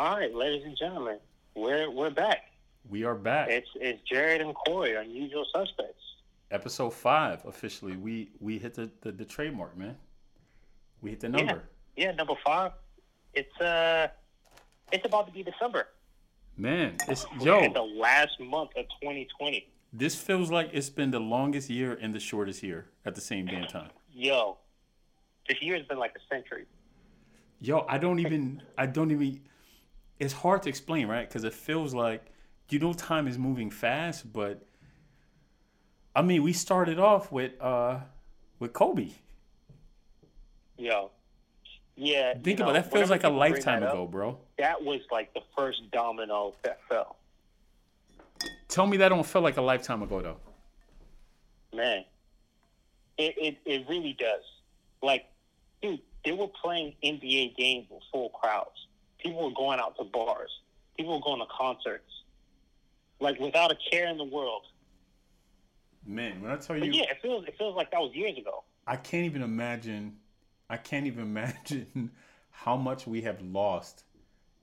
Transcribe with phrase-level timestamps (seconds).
[0.00, 1.18] All right, ladies and gentlemen,
[1.54, 2.52] we're we're back.
[2.88, 3.50] We are back.
[3.50, 6.02] It's it's Jared and Corey, unusual suspects.
[6.50, 7.98] Episode five officially.
[7.98, 9.96] We we hit the, the, the trademark, man.
[11.02, 11.64] We hit the number.
[11.96, 12.72] Yeah, yeah, number five.
[13.34, 14.06] It's uh,
[14.90, 15.88] it's about to be December.
[16.56, 17.70] Man, it's yo.
[17.70, 19.68] the last month of 2020.
[19.92, 23.44] This feels like it's been the longest year and the shortest year at the same
[23.44, 23.90] damn time.
[24.10, 24.56] Yo,
[25.46, 26.64] this year has been like a century.
[27.60, 28.62] Yo, I don't even.
[28.78, 29.42] I don't even.
[30.20, 31.28] It's hard to explain, right?
[31.28, 32.26] Because it feels like
[32.68, 34.64] you know time is moving fast, but
[36.14, 38.00] I mean, we started off with uh
[38.58, 39.08] with Kobe.
[40.76, 41.10] Yo,
[41.96, 42.34] yeah.
[42.42, 42.92] Think about know, that.
[42.92, 44.38] Feels like a lifetime that up, ago, bro.
[44.58, 47.16] That was like the first domino that fell.
[48.68, 50.36] Tell me that don't feel like a lifetime ago, though.
[51.76, 52.04] Man,
[53.18, 54.42] it, it, it really does.
[55.02, 55.26] Like,
[55.82, 58.86] dude, they were playing NBA games with full crowds.
[59.22, 60.50] People were going out to bars.
[60.96, 62.10] People were going to concerts.
[63.20, 64.62] Like, without a care in the world.
[66.06, 68.36] Man, when I tell But you, yeah, it feels, it feels like that was years
[68.38, 68.64] ago.
[68.86, 70.16] I can't even imagine.
[70.68, 72.10] I can't even imagine
[72.50, 74.04] how much we have lost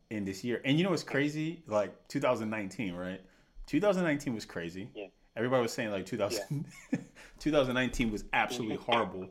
[0.09, 0.61] in this year.
[0.65, 1.63] And you know what's crazy?
[1.67, 3.21] Like 2019, right?
[3.67, 4.89] 2019 was crazy.
[4.95, 5.07] Yeah.
[5.35, 6.99] Everybody was saying like 2000, yeah.
[7.39, 9.29] 2019 was absolutely horrible.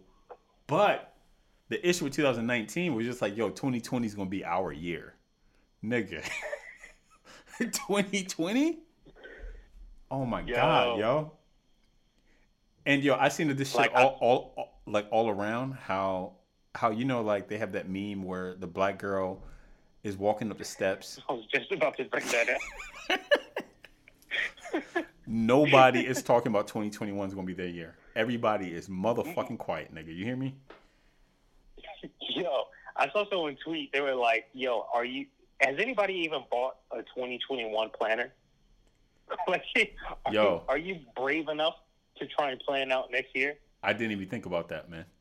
[0.67, 1.15] But
[1.69, 5.15] the issue with 2019 was just like, yo, 2020 is gonna be our year,
[5.85, 6.23] nigga.
[7.59, 8.79] 2020.
[10.11, 10.99] Oh my god, Yo.
[10.99, 11.33] yo.
[12.85, 15.73] And yo, I seen this shit Like, all, all, all like all around.
[15.73, 16.35] How
[16.75, 19.43] how you know like they have that meme where the black girl
[20.05, 21.21] is walking up the steps.
[21.29, 22.59] I was just about to bring that
[23.11, 23.21] up.
[25.27, 27.97] Nobody is talking about 2021 is gonna be their year.
[28.15, 30.15] Everybody is motherfucking quiet, nigga.
[30.15, 30.55] You hear me?
[32.21, 33.93] Yo, I saw someone tweet.
[33.93, 35.27] They were like, "Yo, are you?
[35.61, 38.33] Has anybody even bought a 2021 planner?
[39.49, 39.63] like,
[40.25, 40.43] are Yo.
[40.43, 41.75] you, are you brave enough
[42.19, 43.55] to try and plan out next year?
[43.83, 45.05] I didn't even think about that, man.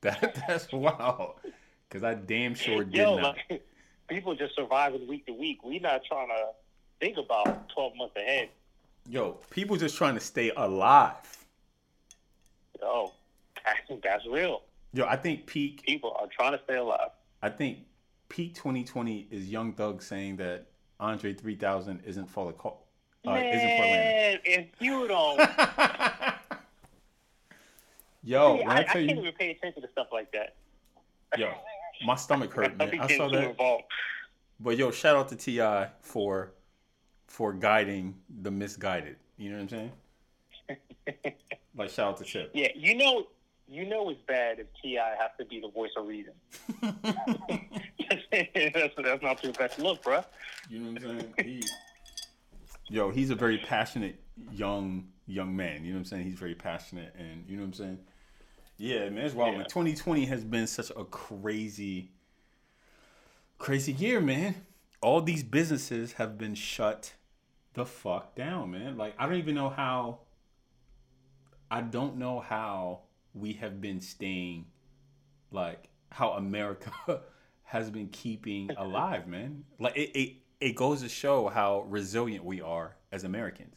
[0.00, 1.34] That that's wow.
[1.90, 3.36] Cause I damn sure did Yo, not.
[3.50, 3.66] like,
[4.08, 5.58] people just surviving week to week.
[5.64, 6.50] We're not trying to
[7.00, 8.50] think about 12 months ahead.
[9.08, 11.46] Yo, people just trying to stay alive.
[12.80, 13.10] Yo,
[14.04, 14.62] that's real.
[14.92, 15.82] Yo, I think peak.
[15.82, 17.10] People are trying to stay alive.
[17.42, 17.78] I think
[18.28, 20.66] peak 2020 is Young Thug saying that
[21.00, 22.86] Andre 3000 isn't for the call.
[23.26, 24.04] Uh, isn't for Atlanta.
[24.04, 25.40] Man, if you don't,
[28.24, 30.56] Yo, See, when I, I I can't you, even pay attention to stuff like that.
[31.36, 31.52] yo,
[32.04, 33.00] my stomach hurt, man.
[33.00, 33.50] I saw that.
[33.50, 33.84] involved.
[34.60, 35.88] But yo, shout out to T.I.
[36.00, 36.52] for
[37.28, 39.16] for guiding the misguided.
[39.36, 39.92] You know what I'm saying?
[41.76, 42.50] Like shout out to Tip.
[42.54, 43.28] Yeah, you know,
[43.68, 45.10] you know it's bad if T.I.
[45.10, 46.32] has to be the voice of reason.
[48.74, 50.22] that's, that's not your best look, bro.
[50.68, 51.34] You know what I'm saying?
[51.44, 51.62] He,
[52.88, 54.20] yo, he's a very passionate
[54.52, 55.84] young young man.
[55.84, 56.24] You know what I'm saying?
[56.24, 57.98] He's very passionate, and you know what I'm saying.
[58.76, 59.52] Yeah, man, it's wild.
[59.52, 59.58] Yeah.
[59.58, 59.66] Man.
[59.68, 62.10] 2020 has been such a crazy,
[63.58, 64.54] crazy year, man.
[65.00, 67.14] All these businesses have been shut
[67.74, 68.96] the fuck down, man.
[68.96, 70.20] Like I don't even know how.
[71.70, 73.00] I don't know how
[73.34, 74.66] we have been staying,
[75.50, 76.92] like how America
[77.68, 79.62] has been keeping alive, man.
[79.78, 83.74] Like it, it, it goes to show how resilient we are as Americans.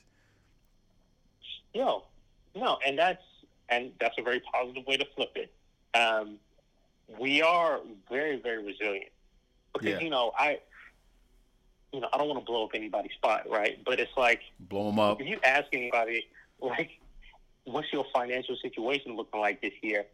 [1.76, 2.04] No,
[2.56, 3.22] no, and that's
[3.70, 5.52] and that's a very positive way to flip it.
[5.98, 6.38] Um,
[7.20, 9.10] we are very, very resilient
[9.74, 10.00] because Yeah.
[10.00, 10.60] you know I,
[11.94, 13.82] you know, I don't want to blow up anybody's spot, right?
[13.86, 15.22] But it's like Blow them up.
[15.22, 16.28] if you ask anybody,
[16.62, 16.92] like,
[17.66, 20.06] what's your financial situation looking like this year?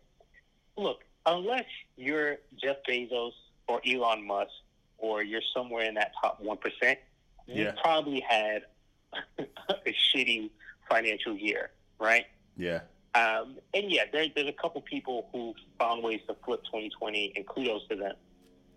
[0.76, 3.32] Look, unless you're Jeff Bezos
[3.68, 4.52] or Elon Musk
[4.98, 6.98] or you're somewhere in that top 1%,
[7.46, 7.72] you Yeah.
[7.82, 8.64] probably had
[9.40, 10.50] a shitty
[10.90, 11.70] financial year,
[12.00, 12.26] right?
[12.58, 12.82] Yeah.
[13.14, 17.46] Um, and yeah, there, there's a couple people who found ways to flip 2020, and
[17.48, 18.16] kudos to them.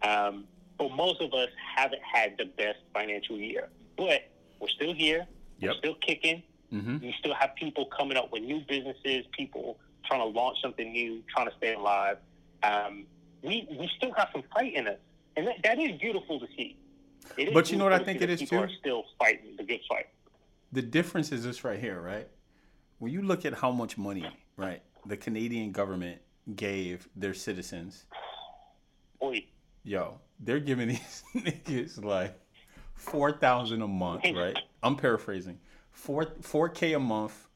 [0.03, 0.45] Um,
[0.79, 3.69] but most of us haven't had the best financial year.
[3.97, 4.29] But
[4.61, 5.27] we're still here.
[5.59, 5.71] Yep.
[5.71, 6.43] We're still kicking.
[6.73, 7.05] Mm-hmm.
[7.05, 11.23] You still have people coming up with new businesses, people trying to launch something new,
[11.35, 12.17] trying to stay alive.
[12.63, 13.07] Um,
[13.43, 14.99] we we still have some fight in us,
[15.37, 16.77] and that, that is beautiful to see.
[17.37, 18.65] It is But you know what I think it is it that is, people too?
[18.65, 20.07] Are still fighting the good fight.
[20.73, 22.29] The difference is this right here, right?
[22.99, 24.27] When you look at how much money,
[24.57, 26.21] right, the Canadian government
[26.55, 28.05] gave their citizens,
[29.21, 29.47] Boy,
[29.85, 32.39] yo, they're giving these niggas like
[32.95, 34.57] four thousand a month, right?
[34.83, 35.59] I'm paraphrasing.
[35.93, 37.49] Four four K a month,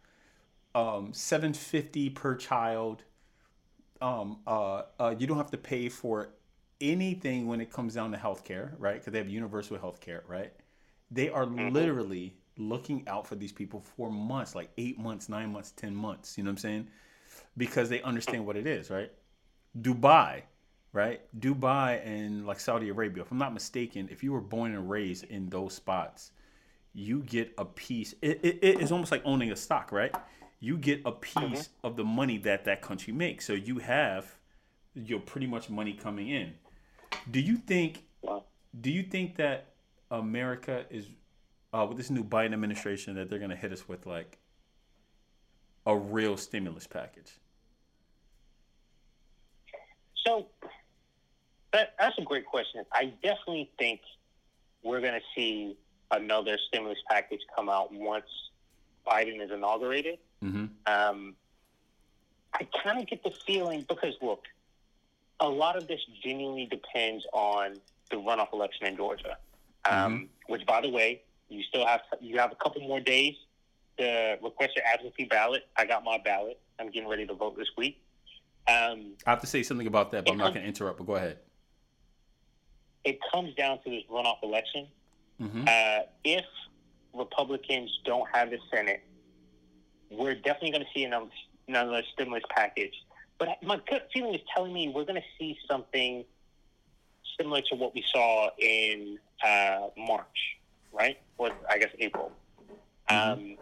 [0.74, 3.04] um, seven fifty per child.
[4.04, 6.28] Um, uh, uh, you don't have to pay for
[6.78, 8.96] anything when it comes down to healthcare, right?
[8.96, 10.52] Because they have universal healthcare, right?
[11.10, 11.70] They are mm-hmm.
[11.70, 16.36] literally looking out for these people for months, like eight months, nine months, ten months.
[16.36, 16.88] You know what I'm saying?
[17.56, 19.10] Because they understand what it is, right?
[19.80, 20.42] Dubai,
[20.92, 21.22] right?
[21.40, 25.24] Dubai and like Saudi Arabia, if I'm not mistaken, if you were born and raised
[25.24, 26.32] in those spots,
[26.92, 28.14] you get a piece.
[28.20, 30.14] It, it, it is almost like owning a stock, right?
[30.60, 31.86] You get a piece mm-hmm.
[31.86, 33.46] of the money that that country makes.
[33.46, 34.34] So you have
[34.94, 36.54] your pretty much money coming in.
[37.30, 38.04] Do you think?
[38.80, 39.74] Do you think that
[40.10, 41.06] America is
[41.72, 44.38] uh, with this new Biden administration that they're going to hit us with like
[45.86, 47.38] a real stimulus package?
[50.26, 50.46] So
[51.72, 52.84] that, that's a great question.
[52.92, 54.00] I definitely think
[54.82, 55.76] we're going to see
[56.10, 58.26] another stimulus package come out once
[59.06, 60.18] Biden is inaugurated.
[60.44, 60.64] Mm-hmm.
[60.86, 61.34] Um,
[62.52, 64.44] I kind of get the feeling because look,
[65.40, 67.76] a lot of this genuinely depends on
[68.10, 69.38] the runoff election in Georgia,
[69.84, 70.52] um, mm-hmm.
[70.52, 73.34] which, by the way, you still have you have a couple more days
[73.98, 75.66] to request your absentee ballot.
[75.76, 76.60] I got my ballot.
[76.78, 78.00] I'm getting ready to vote this week.
[78.66, 80.98] Um, I have to say something about that, but I'm not going to interrupt.
[80.98, 81.38] But go ahead.
[83.04, 84.86] It comes down to this runoff election.
[85.40, 85.64] Mm-hmm.
[85.66, 86.44] Uh, if
[87.12, 89.04] Republicans don't have the Senate,
[90.16, 91.30] we're definitely going to see another,
[91.68, 92.94] another stimulus package.
[93.38, 96.24] But my gut feeling is telling me we're going to see something
[97.38, 100.58] similar to what we saw in uh, March,
[100.92, 101.18] right?
[101.38, 102.32] Or I guess April.
[103.10, 103.40] Mm-hmm.
[103.40, 103.56] Um,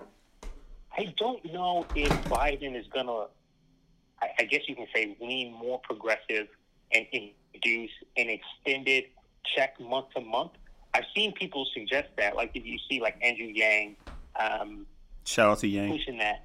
[0.97, 3.27] I don't know if Biden is going to,
[4.39, 6.49] I guess you can say, lean more progressive
[6.93, 9.05] and introduce an extended
[9.57, 10.53] check month to month.
[10.95, 13.97] I've seen people suggest that, like if you see like Andrew Yang,
[14.39, 14.87] um,
[15.25, 16.45] shout out to Yang pushing that.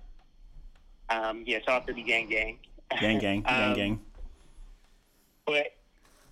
[1.09, 2.59] Um, yeah, shout out to the Yang Gang.
[2.99, 3.99] Gang, gang, um, gang, gang.
[5.45, 5.67] But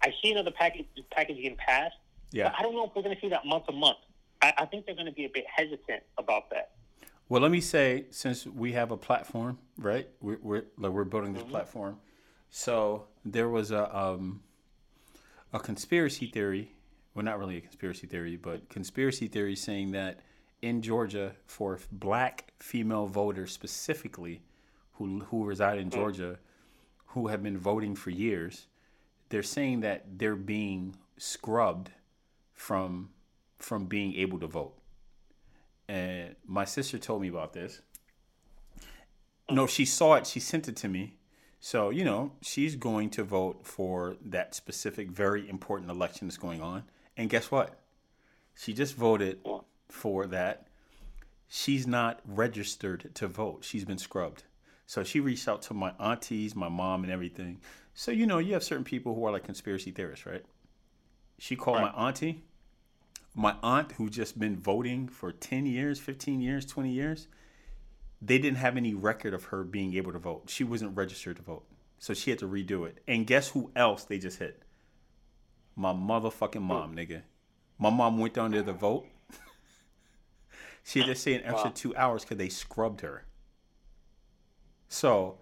[0.03, 1.95] I see another package package getting passed.
[2.31, 2.53] Yeah.
[2.57, 3.97] I don't know if we're going to see that month to month.
[4.41, 6.71] I, I think they're going to be a bit hesitant about that.
[7.29, 10.07] Well, let me say, since we have a platform, right?
[10.21, 11.51] We're we're, like, we're building this mm-hmm.
[11.51, 11.97] platform.
[12.51, 14.41] So there was a um,
[15.53, 16.71] a conspiracy theory.
[17.13, 20.19] Well, not really a conspiracy theory, but conspiracy theory saying that
[20.65, 24.41] in Georgia, for black female voters specifically,
[24.93, 25.99] who who reside in mm-hmm.
[25.99, 26.39] Georgia,
[27.07, 28.65] who have been voting for years,
[29.29, 31.91] they're saying that they're being scrubbed
[32.51, 33.09] from
[33.59, 34.75] from being able to vote.
[35.87, 37.81] And my sister told me about this.
[39.47, 41.13] No, she saw it, she sent it to me.
[41.59, 46.61] So, you know, she's going to vote for that specific very important election that's going
[46.61, 46.83] on.
[47.15, 47.79] And guess what?
[48.55, 49.39] She just voted
[49.89, 50.67] for that.
[51.47, 53.63] She's not registered to vote.
[53.63, 54.43] She's been scrubbed.
[54.87, 57.61] So she reached out to my aunties, my mom, and everything.
[57.93, 60.43] So you know, you have certain people who are like conspiracy theorists, right?
[61.37, 61.93] She called right.
[61.95, 62.43] my auntie,
[63.33, 67.27] my aunt who just been voting for 10 years, 15 years, 20 years.
[68.21, 70.49] They didn't have any record of her being able to vote.
[70.49, 71.65] She wasn't registered to vote.
[71.99, 72.99] So she had to redo it.
[73.07, 74.63] And guess who else they just hit?
[75.75, 77.23] My motherfucking mom, nigga.
[77.77, 79.05] My mom went down there to vote.
[80.85, 81.71] She had to stay an extra wow.
[81.73, 83.25] two hours because they scrubbed her.
[84.87, 85.39] So,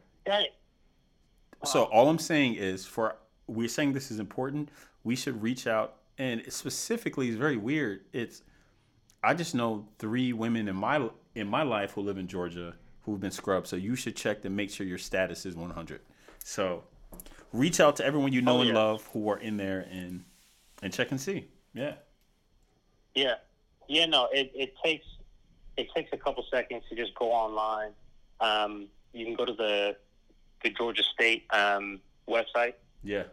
[1.65, 3.17] so all I'm saying is, for
[3.47, 4.69] we're saying this is important.
[5.03, 8.05] We should reach out, and specifically, it's very weird.
[8.13, 8.41] It's
[9.21, 13.19] I just know three women in my in my life who live in Georgia who've
[13.19, 13.67] been scrubbed.
[13.67, 15.99] So you should check to make sure your status is 100.
[16.41, 16.85] So
[17.51, 18.69] reach out to everyone you know oh, yeah.
[18.69, 20.23] and love who are in there and
[20.81, 21.47] and check and see.
[21.73, 21.95] Yeah.
[23.13, 23.35] Yeah.
[23.89, 24.05] Yeah.
[24.05, 25.05] No, it, it takes
[25.77, 27.91] it takes a couple seconds to just go online.
[28.39, 29.95] Um, you can go to the
[30.63, 32.73] the Georgia State um, website.
[33.03, 33.23] Yeah.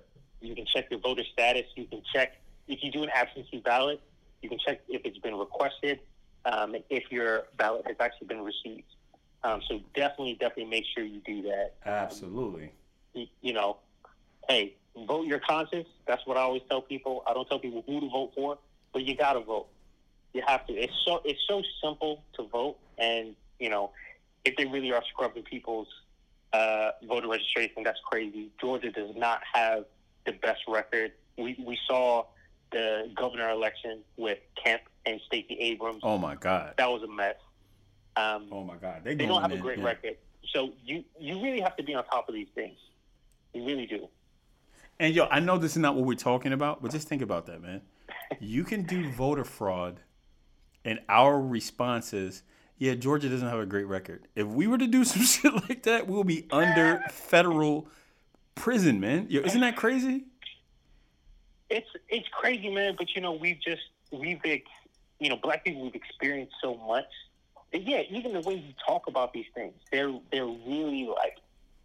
[0.40, 1.66] You can check your voter status.
[1.76, 4.00] You can check if you do an absentee ballot.
[4.42, 6.00] You can check if it's been requested,
[6.44, 8.88] um, if your ballot has actually been received.
[9.42, 11.74] Um, so definitely, definitely make sure you do that.
[11.84, 12.72] Absolutely.
[13.14, 13.78] You, you, know,
[14.48, 14.74] hey,
[15.06, 15.88] vote your conscience.
[16.06, 17.22] That's what I always tell people.
[17.26, 18.58] I don't tell people who to vote for,
[18.92, 19.68] but you got to vote.
[20.32, 20.72] You have to.
[20.72, 23.90] It's so it's so simple to vote, and you know,
[24.44, 25.88] if they really are scrubbing people's
[26.52, 28.50] uh, voter registration, that's crazy.
[28.60, 29.84] Georgia does not have
[30.26, 31.12] the best record.
[31.36, 32.26] We we saw
[32.70, 36.00] the governor election with Kemp and Stacey Abrams.
[36.02, 37.36] Oh my God, that was a mess.
[38.16, 39.84] Um, oh my God, they, they don't have in, a great yeah.
[39.84, 40.16] record.
[40.52, 42.76] So you you really have to be on top of these things.
[43.54, 44.08] You really do.
[44.98, 47.46] And yo, I know this is not what we're talking about, but just think about
[47.46, 47.80] that, man.
[48.40, 50.00] you can do voter fraud,
[50.84, 52.42] and our response is
[52.78, 54.26] yeah, Georgia doesn't have a great record.
[54.34, 57.88] If we were to do some shit like that, we'll be under federal
[58.54, 59.26] prison, man.
[59.28, 60.24] Yo, isn't that crazy?
[61.70, 62.96] it's it's crazy, man.
[62.98, 67.06] But you know, we've just we've you know, black people we've experienced so much.
[67.72, 71.38] And yeah, even the way you talk about these things, they're they're really like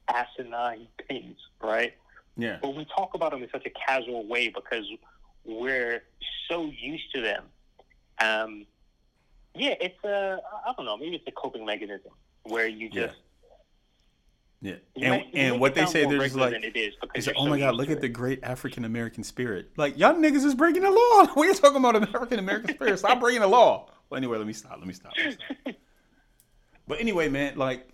[0.08, 1.94] asinine things, right?
[2.36, 2.58] Yeah.
[2.62, 4.86] But we talk about them in such a casual way because
[5.46, 6.04] we're
[6.50, 7.44] so used to them.
[8.20, 8.66] Um,
[9.56, 12.12] yeah, it's uh, a I don't know, maybe it's a coping mechanism
[12.44, 13.16] where you just
[14.62, 14.74] Yeah.
[14.96, 17.32] you And, make- and what they say, they're just like, it is because They say,
[17.32, 20.14] you're "Oh so my God, look at it." the great African American spirit!" Like y'all
[20.16, 21.28] niggas is breaking the law.
[21.38, 23.00] we ain't talking about African American spirit.
[23.00, 23.90] Stop breaking the law.
[24.10, 24.78] Well, anyway, let me stop.
[24.78, 25.14] Let me stop.
[25.18, 25.76] Let me stop.
[26.88, 27.88] but anyway, man, like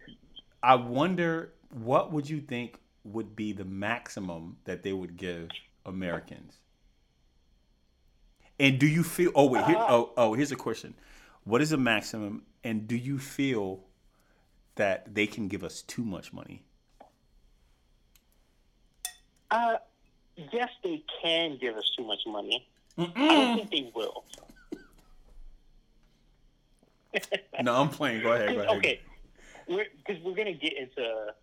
[0.63, 5.50] I wonder what would you think would be the maximum that they would give
[5.86, 6.58] Americans?
[8.60, 9.32] And do you feel?
[9.36, 10.94] Oh wait, here, uh, oh oh, here's a question:
[11.43, 12.43] What is the maximum?
[12.63, 13.81] And do you feel
[14.75, 16.63] that they can give us too much money?
[19.50, 19.77] Uh,
[20.51, 22.67] yes, they can give us too much money.
[22.98, 24.24] I don't think they will.
[27.62, 28.24] No, I'm playing.
[28.24, 28.55] Go ahead.
[28.55, 28.77] Go ahead.
[28.77, 29.01] okay,
[29.67, 31.33] we're because we're gonna get into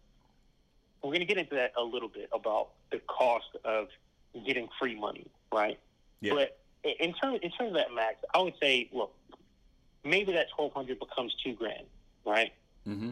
[1.03, 3.89] we're gonna get into that a little bit about the cost of
[4.47, 5.79] getting free money, right?
[6.23, 6.33] Yeah.
[6.35, 9.15] But in terms in terms of that max, I would say, look,
[10.09, 11.87] maybe that twelve hundred becomes two grand,
[12.25, 12.53] right?
[12.87, 13.11] Mm-hmm.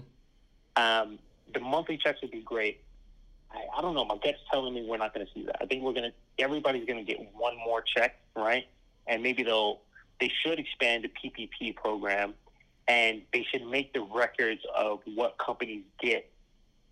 [0.76, 1.18] Um,
[1.52, 2.80] the monthly checks would be great.
[3.50, 4.04] I, I don't know.
[4.04, 5.62] My gut's telling me we're not going to see that.
[5.62, 6.42] I think we're going to.
[6.42, 8.66] Everybody's going to get one more check, right?
[9.06, 9.80] And maybe they'll.
[10.20, 12.34] They should expand the PPP program,
[12.88, 16.30] and they should make the records of what companies get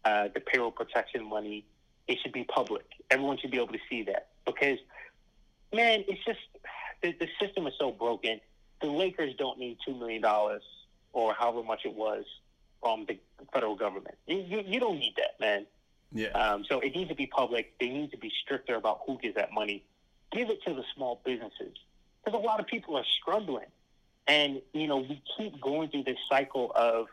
[0.04, 1.64] uh, the payroll protection money.
[2.06, 2.84] It should be public.
[3.10, 4.76] Everyone should be able to see that because,
[5.72, 6.40] man, it's just
[7.02, 8.40] the, the system is so broken.
[8.84, 10.62] The Lakers don't need two million dollars
[11.12, 12.24] or however much it was
[12.82, 13.18] from the
[13.52, 14.16] federal government.
[14.26, 15.64] You, you, you don't need that, man.
[16.12, 16.28] Yeah.
[16.28, 17.72] Um, so it needs to be public.
[17.80, 19.84] They need to be stricter about who gets that money.
[20.32, 21.74] Give it to the small businesses
[22.24, 23.66] because a lot of people are struggling,
[24.26, 27.06] and you know we keep going through this cycle of.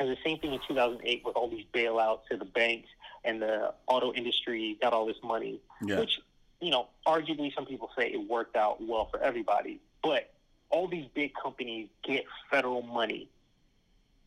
[0.00, 2.88] And the same thing in 2008 with all these bailouts to the banks
[3.24, 6.00] and the auto industry got all this money, Yeah.
[6.00, 6.18] which
[6.60, 10.30] you know arguably some people say it worked out well for everybody, but
[10.70, 13.28] all these big companies get federal money,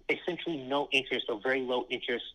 [0.10, 2.26] essentially no interest or very low interest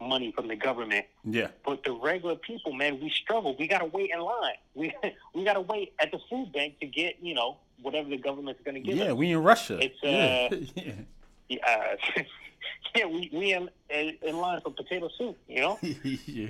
[0.00, 1.06] money from the government.
[1.24, 1.48] Yeah.
[1.64, 3.54] But the regular people, man, we struggle.
[3.58, 4.54] We gotta wait in line.
[4.74, 4.92] We
[5.34, 8.80] we gotta wait at the food bank to get you know whatever the government's gonna
[8.80, 9.14] give Yeah, us.
[9.14, 9.78] we in Russia.
[9.80, 10.48] It's, yeah.
[10.50, 10.92] uh,
[11.48, 11.96] Yeah,
[12.96, 15.36] yeah, we we in, in line for potato soup.
[15.46, 15.78] You know.
[16.26, 16.48] yeah.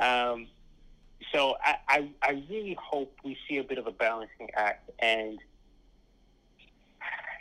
[0.00, 0.48] Um,
[1.32, 5.38] so I, I, I really hope we see a bit of a balancing act and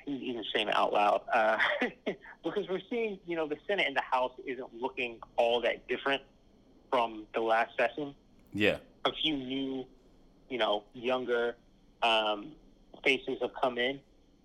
[0.08, 1.58] even saying it out loud uh,
[2.44, 6.22] because we're seeing you know the Senate and the House isn't looking all that different
[6.90, 8.16] from the last session.
[8.54, 8.78] Yeah.
[9.04, 9.86] A few new,
[10.50, 11.56] you know, younger
[12.02, 12.52] um,
[13.04, 14.00] faces have come in,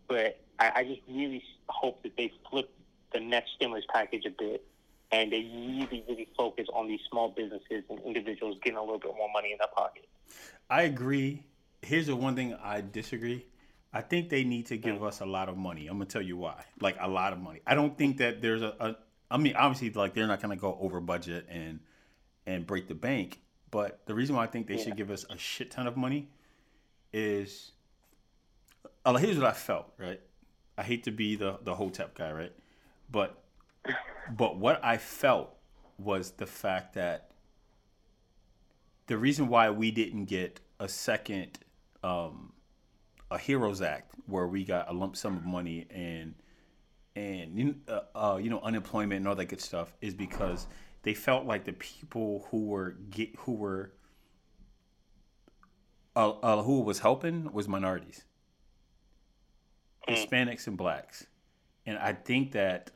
[0.09, 2.71] but I, I just really hope that they flip
[3.13, 4.65] the next stimulus package a bit
[5.13, 9.13] and they really, really focus on these small businesses and individuals getting a little bit
[9.17, 10.09] more money in their pocket.
[10.69, 11.43] I agree.
[11.83, 13.47] Here's the one thing I disagree.
[13.93, 15.89] I think they need to give us a lot of money.
[15.89, 16.65] I'm gonna tell you why.
[16.81, 17.61] Like a lot of money.
[17.67, 18.75] I don't think that there's a.
[18.79, 18.97] a
[19.31, 21.81] I mean, obviously, like they're not gonna go over budget and
[22.47, 23.41] and break the bank.
[23.71, 26.29] But the reason why I think they should give us a shit ton of money
[27.13, 27.73] is.
[29.05, 29.93] Uh, here's what I felt.
[29.99, 30.21] Right.
[30.79, 32.53] I hate to be the the hotep guy, right?
[33.11, 33.43] But
[34.31, 35.57] but what I felt
[35.99, 37.31] was the fact that
[39.07, 41.59] the reason why we didn't get a second
[42.05, 42.53] um,
[43.31, 46.35] a Heroes Act where we got a lump sum of money and
[47.17, 50.67] and uh, uh, you know unemployment and all that good stuff is because
[51.03, 53.93] they felt like the people who were get who were
[56.17, 58.25] uh, uh, who was helping was minorities,
[60.09, 61.27] Hispanics and blacks,
[61.87, 62.91] and I think that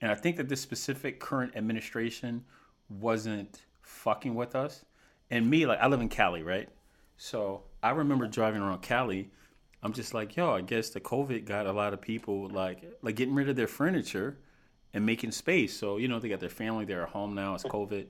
[0.00, 2.44] and I think that this specific current administration
[2.88, 4.84] wasn't fucking with us.
[5.30, 6.68] And me, like, I live in Cali, right?
[7.16, 9.30] So I remember driving around Cali.
[9.82, 13.16] I'm just like, yo, I guess the COVID got a lot of people like, like
[13.16, 14.38] getting rid of their furniture
[14.94, 15.76] and making space.
[15.76, 17.54] So you know, they got their family, they're at home now.
[17.54, 18.06] It's COVID.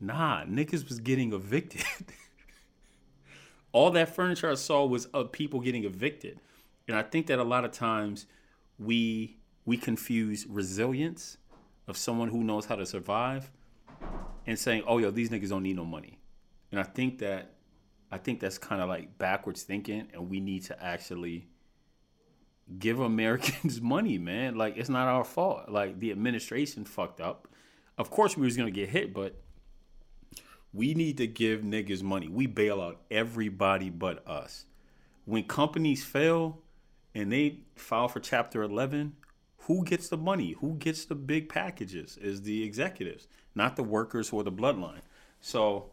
[0.00, 1.84] Nah, niggas was getting evicted.
[3.72, 6.40] All that furniture I saw was of people getting evicted,
[6.86, 8.26] and I think that a lot of times
[8.78, 11.36] we we confuse resilience
[11.86, 13.50] of someone who knows how to survive
[14.46, 16.18] and saying, "Oh, yo, these niggas don't need no money,"
[16.70, 17.57] and I think that
[18.10, 21.48] I think that's kind of like backwards thinking, and we need to actually
[22.78, 24.56] give Americans money, man.
[24.56, 25.68] Like it's not our fault.
[25.70, 27.48] Like the administration fucked up.
[27.98, 29.36] Of course, we was gonna get hit, but
[30.72, 32.28] We need to give niggas money.
[32.28, 34.66] We bail out everybody but us.
[35.24, 36.60] When companies fail
[37.14, 39.14] and they file for Chapter 11,
[39.62, 40.52] who gets the money?
[40.60, 42.16] Who gets the big packages?
[42.18, 45.00] Is the executives, not the workers or the bloodline.
[45.40, 45.90] So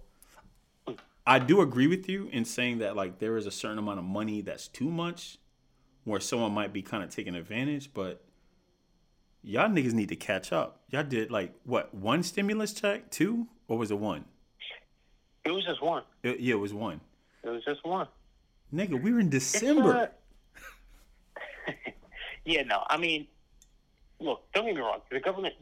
[1.27, 4.05] I do agree with you in saying that like there is a certain amount of
[4.05, 5.37] money that's too much
[6.03, 8.23] where someone might be kind of taking advantage, but
[9.41, 10.81] y'all niggas need to catch up.
[10.89, 14.25] Y'all did like what one stimulus check, two, or was it one?
[15.43, 16.03] It was just one.
[16.23, 17.01] It, yeah, it was one.
[17.43, 18.07] It was just one.
[18.73, 20.11] Nigga, we were in uh, December.
[22.45, 23.27] yeah, no, I mean,
[24.19, 25.01] look, don't get me wrong.
[25.11, 25.53] The government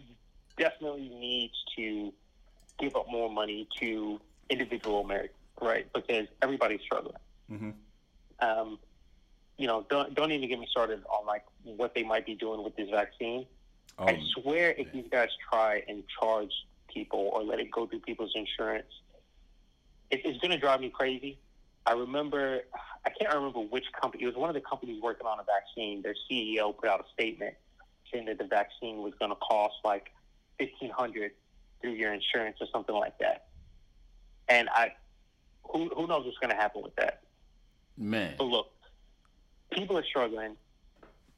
[0.58, 2.14] definitely needs to
[2.80, 5.88] give up more money to individual Americans, right?
[5.94, 7.18] Because everybody's struggling.
[7.52, 7.70] Mm-hmm.
[8.40, 8.80] Um,
[9.58, 12.64] you know, don't don't even get me started on like what they might be doing
[12.64, 13.46] with this vaccine.
[13.98, 16.52] Oh, I swear, if these guys try and charge
[16.92, 18.92] people or let it go through people's insurance,
[20.10, 21.38] it, it's going to drive me crazy.
[21.86, 22.62] I remember,
[23.06, 24.24] I can't remember which company.
[24.24, 26.02] It was one of the companies working on a vaccine.
[26.02, 27.56] Their CEO put out a statement
[28.12, 30.12] saying that the vaccine was going to cost like
[30.58, 31.32] fifteen hundred
[31.82, 33.48] through your insurance or something like that.
[34.48, 34.94] And I,
[35.64, 37.24] who who knows what's going to happen with that?
[37.98, 38.36] man.
[38.38, 38.72] But look,
[39.72, 40.56] people are struggling.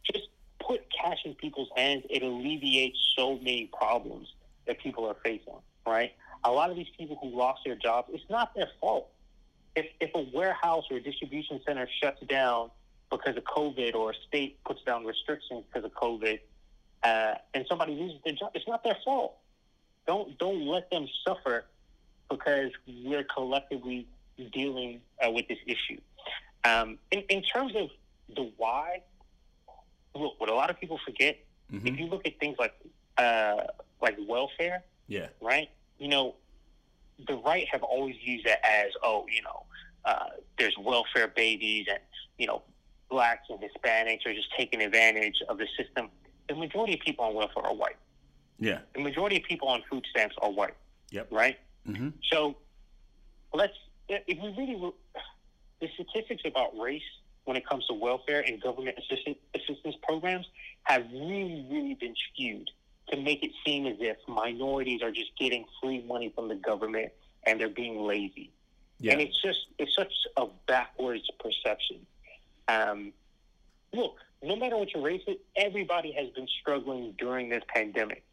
[0.03, 0.27] Just
[0.59, 2.03] put cash in people's hands.
[2.09, 4.33] It alleviates so many problems
[4.67, 5.53] that people are facing,
[5.85, 6.13] right?
[6.43, 9.09] A lot of these people who lost their jobs, it's not their fault.
[9.75, 12.71] If, if a warehouse or a distribution center shuts down
[13.11, 16.39] because of COVID or a state puts down restrictions because of COVID
[17.03, 19.37] uh, and somebody loses their job, it's not their fault.
[20.07, 21.65] Don't, don't let them suffer
[22.29, 24.07] because we're collectively
[24.51, 25.99] dealing uh, with this issue.
[26.63, 27.89] Um, in, in terms of
[28.35, 29.01] the why,
[30.15, 31.37] look, what a lot of people forget,
[31.71, 31.87] Mhm.
[31.87, 32.73] if you look at things like
[33.17, 33.63] uh,
[34.01, 35.29] like welfare, Yeah.
[35.41, 35.69] right?
[35.97, 36.35] You know,
[37.27, 39.63] the right have always used it as, oh, you know,
[40.03, 41.99] uh, there's welfare babies and,
[42.37, 42.61] you know,
[43.09, 46.09] blacks and Hispanics are just taking advantage of the system.
[46.49, 47.95] The majority of people on welfare are white.
[48.59, 48.79] Yeah.
[48.93, 50.75] The majority of people on food stamps are white.
[51.11, 51.27] Yep.
[51.31, 51.57] Right?
[51.87, 52.09] Mm-hmm.
[52.31, 52.57] So
[53.53, 53.73] let's,
[54.09, 54.97] if we really, look-
[55.81, 57.03] the statistics about race
[57.45, 60.47] when it comes to welfare and government assistance, assistance programs
[60.83, 62.69] have really, really been skewed
[63.09, 67.11] to make it seem as if minorities are just getting free money from the government
[67.43, 68.49] and they're being lazy.
[68.99, 69.13] Yeah.
[69.13, 72.05] And it's just, it's such a backwards perception.
[72.67, 73.13] Um,
[73.93, 78.23] look, no matter what your race is, everybody has been struggling during this pandemic.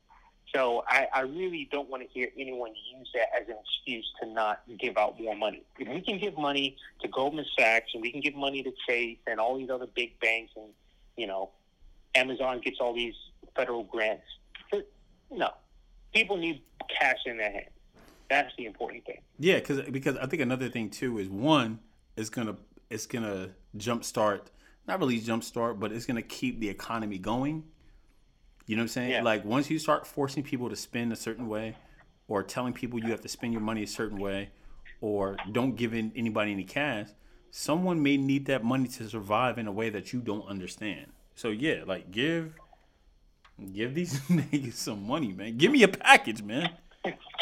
[0.54, 4.28] So I, I really don't want to hear anyone use that as an excuse to
[4.28, 5.62] not give out more money.
[5.78, 9.18] If we can give money to Goldman Sachs and we can give money to Chase
[9.26, 10.68] and all these other big banks and,
[11.16, 11.50] you know,
[12.14, 13.14] Amazon gets all these
[13.56, 14.24] federal grants.
[15.30, 15.50] No,
[16.14, 16.60] people need
[17.00, 17.70] cash in their hands.
[18.28, 19.20] That's the important thing.
[19.38, 21.80] Yeah, because because I think another thing too is one
[22.16, 22.56] is gonna
[22.90, 24.48] it's gonna jumpstart
[24.86, 27.64] not really jumpstart, but it's gonna keep the economy going.
[28.72, 29.10] You know what I'm saying?
[29.10, 29.22] Yeah.
[29.22, 31.76] Like once you start forcing people to spend a certain way,
[32.26, 34.48] or telling people you have to spend your money a certain way,
[35.02, 37.08] or don't give in anybody any cash,
[37.50, 41.12] someone may need that money to survive in a way that you don't understand.
[41.34, 42.54] So yeah, like give
[43.74, 45.58] give these niggas some money, man.
[45.58, 46.70] Give me a package, man.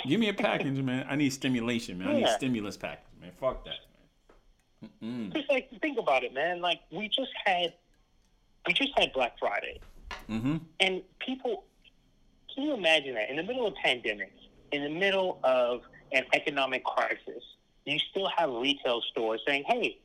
[0.08, 1.06] Give me a package, man.
[1.08, 2.08] I need stimulation, man.
[2.08, 2.36] I need Yeah.
[2.36, 3.30] stimulus package, man.
[3.38, 3.74] Fuck that,
[4.82, 4.90] man.
[5.30, 5.32] Mm-mm.
[5.36, 6.60] Just like think about it, man.
[6.60, 7.74] Like we just had,
[8.66, 9.78] we just had Black Friday.
[10.30, 10.56] Mm-hmm.
[10.78, 11.64] And people,
[12.54, 14.32] can you imagine that in the middle of pandemic,
[14.72, 17.42] in the middle of an economic crisis,
[17.84, 19.98] you still have retail stores saying, "Hey,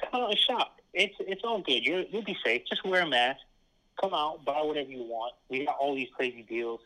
[0.00, 0.80] come out and shop.
[0.94, 1.84] It's it's all good.
[1.84, 2.62] You're, you'll be safe.
[2.68, 3.40] Just wear a mask.
[4.00, 5.34] Come out, buy whatever you want.
[5.48, 6.80] We got all these crazy deals."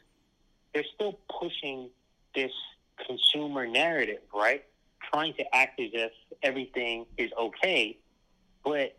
[0.75, 1.91] They're still pushing
[2.35, 2.53] this
[3.07, 4.65] consumer narrative, right?
[5.13, 6.13] Trying to act as if
[6.45, 7.99] everything is okay,
[8.65, 8.97] but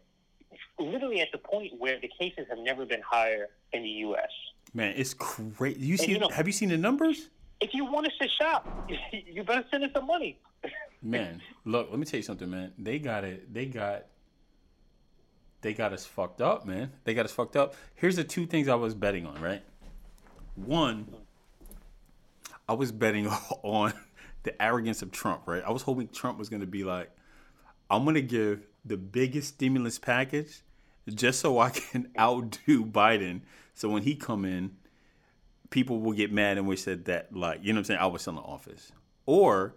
[0.77, 4.29] literally at the point where the cases have never been higher in the U.S.
[4.73, 5.79] Man, it's crazy.
[5.79, 6.11] You see?
[6.11, 7.29] you know- have you seen the numbers?
[7.59, 8.89] If you want us to shop,
[9.27, 10.39] you better send us some money.
[11.03, 11.89] Man, look.
[11.89, 12.73] Let me tell you something, man.
[12.77, 13.51] They got it.
[13.51, 14.05] They got.
[15.61, 16.91] They got us fucked up, man.
[17.03, 17.75] They got us fucked up.
[17.95, 19.63] Here's the two things I was betting on, right?
[20.55, 21.07] One,
[22.67, 23.27] I was betting
[23.63, 23.93] on
[24.43, 25.63] the arrogance of Trump, right?
[25.65, 27.11] I was hoping Trump was going to be like,
[27.89, 30.61] I'm going to give the biggest stimulus package
[31.09, 33.41] just so I can outdo Biden.
[33.73, 34.71] So when he come in,
[35.69, 38.07] people will get mad and wish that that like, you know what I'm saying, I
[38.07, 38.91] was still in the office.
[39.25, 39.75] Or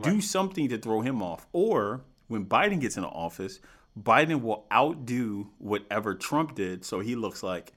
[0.00, 1.46] do something to throw him off.
[1.52, 3.60] Or when Biden gets in the office,
[4.00, 7.72] Biden will outdo whatever Trump did so he looks like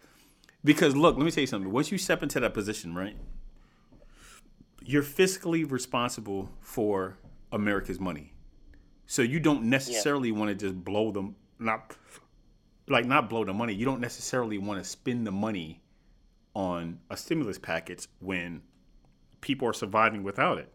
[0.63, 1.71] because look, let me tell you something.
[1.71, 3.15] Once you step into that position, right?
[4.83, 7.17] You're fiscally responsible for
[7.51, 8.33] America's money.
[9.05, 11.95] So you don't necessarily want to just blow them not
[12.89, 13.73] like not blow the money.
[13.73, 15.81] You don't necessarily want to spend the money
[16.53, 18.61] on a stimulus package when
[19.41, 20.71] people are surviving without it,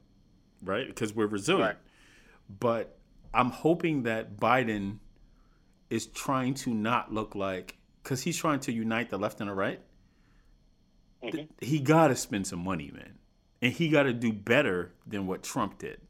[0.63, 0.87] right?
[0.87, 1.77] Because we're resilient.
[1.77, 2.59] Right.
[2.61, 2.99] But
[3.35, 4.99] I'm hoping that Biden
[5.91, 9.55] is trying to not look like because he's trying to unite the left and the
[9.55, 9.81] right.
[11.23, 11.49] Mhm.
[11.61, 13.19] He got to spend some money, man,
[13.61, 16.01] and he got to do better than what Trump did.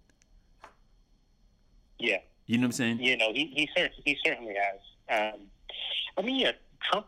[1.99, 2.19] Yeah.
[2.47, 3.01] You know what I'm saying?
[3.01, 4.81] You know, he he, cer- he certainly has.
[5.35, 5.41] Um,
[6.17, 6.53] I mean, yeah,
[6.91, 7.07] Trump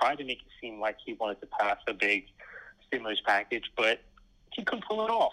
[0.00, 2.26] tried to make it seem like he wanted to pass a big
[2.86, 4.00] stimulus package, but
[4.52, 5.32] he couldn't pull it off.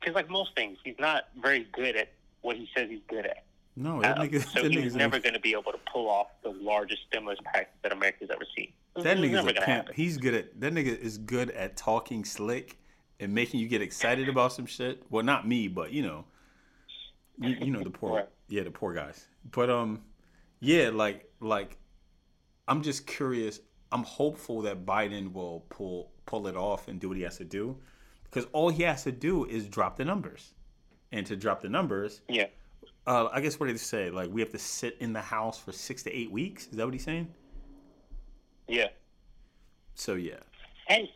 [0.00, 2.12] Because, like most things, he's not very good at
[2.42, 3.44] what he says he's good at.
[3.76, 6.28] No, that Um, nigga, so he was never going to be able to pull off
[6.42, 8.72] the largest stimulus package that America's ever seen.
[8.96, 9.92] That nigga's a pimp.
[9.92, 12.78] He's good at that nigga is good at talking slick
[13.18, 15.02] and making you get excited about some shit.
[15.10, 16.24] Well, not me, but you know,
[17.40, 18.28] you, you know the poor, Right.
[18.48, 19.26] yeah, the poor guys.
[19.50, 20.02] But um,
[20.60, 21.76] yeah, like like,
[22.68, 23.60] I'm just curious.
[23.92, 27.44] I'm hopeful that Biden will pull pull it off and do what he has to
[27.44, 27.76] do,
[28.24, 30.52] because all he has to do is drop the numbers,
[31.12, 32.46] and to drop the numbers, Yeah.
[33.06, 34.10] uh, I guess what did he say?
[34.10, 36.66] Like we have to sit in the house for six to eight weeks.
[36.68, 37.32] Is that what he's saying?
[38.66, 38.88] Yeah.
[39.94, 40.40] So yeah.
[40.88, 41.08] And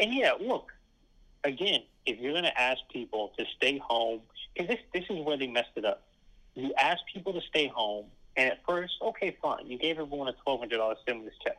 [0.00, 0.72] and yeah, look,
[1.44, 4.20] again, if you're going to ask people to stay home,
[4.54, 6.02] because this this is where they messed it up.
[6.54, 10.32] You ask people to stay home, and at first, okay, fine, you gave everyone a
[10.44, 11.58] twelve hundred dollars stimulus check.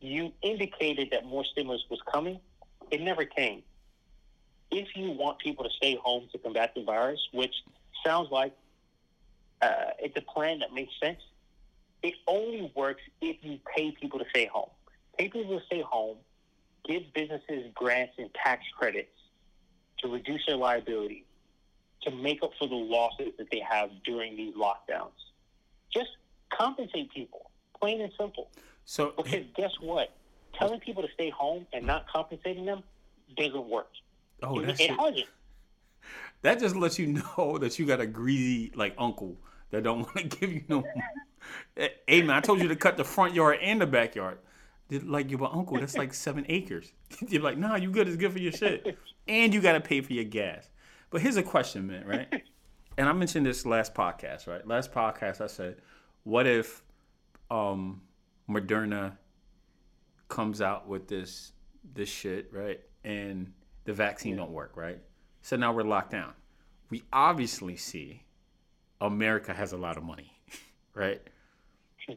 [0.00, 2.40] You indicated that more stimulus was coming.
[2.90, 3.62] It never came.
[4.70, 7.54] If you want people to stay home to combat the virus, which
[8.04, 8.54] sounds like
[9.62, 11.20] uh, it's a plan that makes sense,
[12.02, 14.70] it only works if you pay people to stay home.
[15.18, 16.16] Pay people to stay home
[16.86, 19.08] give businesses grants and tax credits
[19.98, 21.24] to reduce their liability,
[22.02, 25.12] to make up for the losses that they have during these lockdowns.
[25.94, 26.10] Just
[26.52, 28.50] compensate people, plain and simple.
[28.84, 30.12] So Because guess what?
[30.58, 32.82] Telling people to stay home and not compensating them
[33.36, 33.88] doesn't work.
[34.42, 35.26] oh, it, that it shit, hasn't.
[36.42, 39.36] that just lets you know that you got a greedy like uncle
[39.70, 40.84] that don't want to give you no.
[41.76, 44.38] hey man, I told you to cut the front yard and the backyard.
[44.88, 45.78] Did like your uncle?
[45.80, 46.92] That's like seven acres.
[47.28, 48.06] You're like, nah, you good.
[48.06, 50.68] It's good for your shit, and you got to pay for your gas.
[51.10, 52.06] But here's a question, man.
[52.06, 52.42] Right?
[52.96, 54.66] And I mentioned this last podcast, right?
[54.66, 55.76] Last podcast, I said,
[56.22, 56.82] what if
[57.50, 58.02] um,
[58.48, 59.16] Moderna
[60.28, 61.52] comes out with this
[61.94, 62.80] this shit, right?
[63.04, 63.52] And
[63.84, 64.98] the vaccine don't work, right?
[65.42, 66.32] So now we're locked down.
[66.90, 68.22] We obviously see
[69.00, 70.32] America has a lot of money,
[70.94, 71.20] right?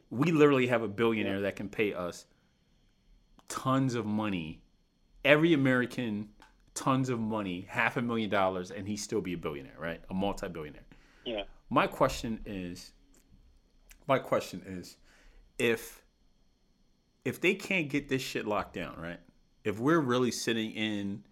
[0.09, 2.25] We literally have a billionaire that can pay us
[3.49, 4.61] tons of money.
[5.25, 6.29] Every American
[6.77, 10.01] tons of money, half a million dollars, and he still be a billionaire, right?
[10.09, 10.85] A multi-billionaire.
[11.25, 11.43] Yeah.
[11.69, 12.91] My question is
[14.07, 14.97] my question is
[15.57, 16.03] if
[17.25, 19.19] if they can't get this shit locked down, right?
[19.63, 21.23] If we're really sitting in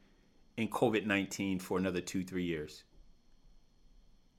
[0.57, 2.83] in COVID nineteen for another two, three years,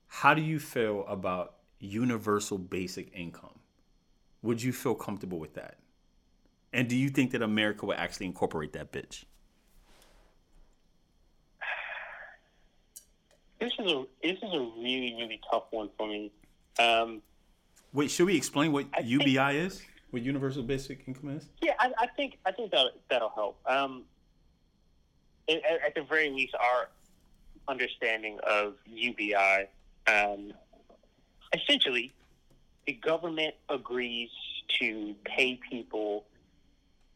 [0.07, 3.59] how do you feel about universal basic income?
[4.41, 5.79] Would you feel comfortable with that?
[6.73, 9.23] And do you think that America will actually incorporate that bitch?
[13.59, 16.31] This is a this is a really really tough one for me.
[16.79, 17.21] Um,
[17.93, 19.81] Wait, should we explain what I think- UBI is?
[20.11, 21.49] What universal basic income is?
[21.61, 23.59] Yeah, I, I think I think that that'll help.
[23.65, 24.03] Um,
[25.49, 26.89] at, at the very least, our
[27.67, 29.67] understanding of UBI,
[30.07, 30.53] um,
[31.53, 32.13] essentially,
[32.85, 34.29] the government agrees
[34.79, 36.25] to pay people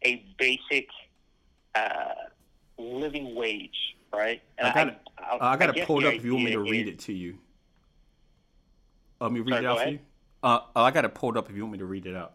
[0.04, 0.88] a basic
[1.76, 2.14] uh,
[2.78, 4.42] living wage, right?
[4.58, 4.98] And I got it.
[5.18, 7.00] I, I got pull it the up if you want me to read is- it
[7.00, 7.38] to you.
[9.20, 9.94] Let me read Sorry, it out for ahead.
[9.94, 10.00] you.
[10.44, 12.34] Uh, uh, I got it pulled up if you want me to read it out.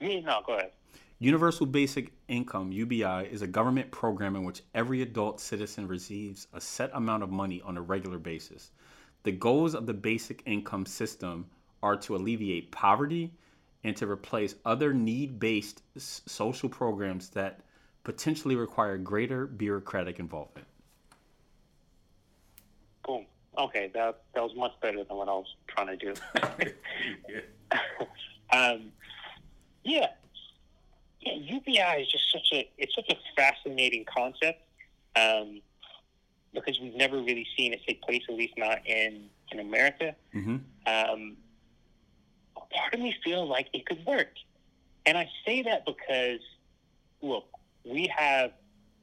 [0.00, 0.70] No, go ahead.
[1.18, 6.60] Universal Basic Income (UBI) is a government program in which every adult citizen receives a
[6.60, 8.70] set amount of money on a regular basis.
[9.24, 11.46] The goals of the basic income system
[11.82, 13.32] are to alleviate poverty
[13.82, 17.60] and to replace other need-based social programs that
[18.04, 20.66] potentially require greater bureaucratic involvement.
[23.06, 23.26] Boom.
[23.58, 26.14] Okay, that that was much better than what I was trying to do.
[28.52, 28.92] um,
[29.84, 30.08] yeah,
[31.20, 31.34] yeah.
[31.34, 34.62] UBI is just such a it's such a fascinating concept
[35.16, 35.60] um,
[36.52, 40.14] because we've never really seen it take place, at least not in in America.
[40.32, 41.36] hmm Um,
[42.70, 44.32] part of me feels like it could work,
[45.06, 46.40] and I say that because
[47.22, 47.46] look,
[47.84, 48.52] we have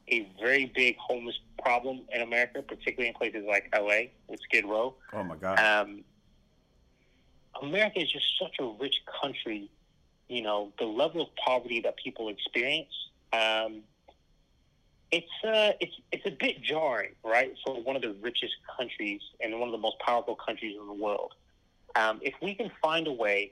[0.07, 4.95] a very big homeless problem in America, particularly in places like LA with Skid Row.
[5.13, 5.59] Oh my god.
[5.59, 6.03] Um,
[7.61, 9.69] America is just such a rich country.
[10.27, 12.93] You know, the level of poverty that people experience,
[13.33, 13.83] um,
[15.11, 17.53] it's uh, it's it's a bit jarring, right?
[17.65, 20.93] For one of the richest countries and one of the most powerful countries in the
[20.93, 21.33] world,
[21.95, 23.51] um, if we can find a way,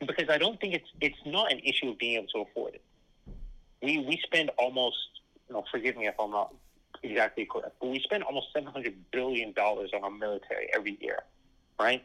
[0.00, 2.82] because I don't think it's it's not an issue of being able to afford it.
[3.84, 4.96] We we spend almost,
[5.48, 6.54] you know, forgive me if I'm not
[7.02, 11.20] exactly correct, but we spend almost seven hundred billion dollars on our military every year,
[11.78, 12.02] right?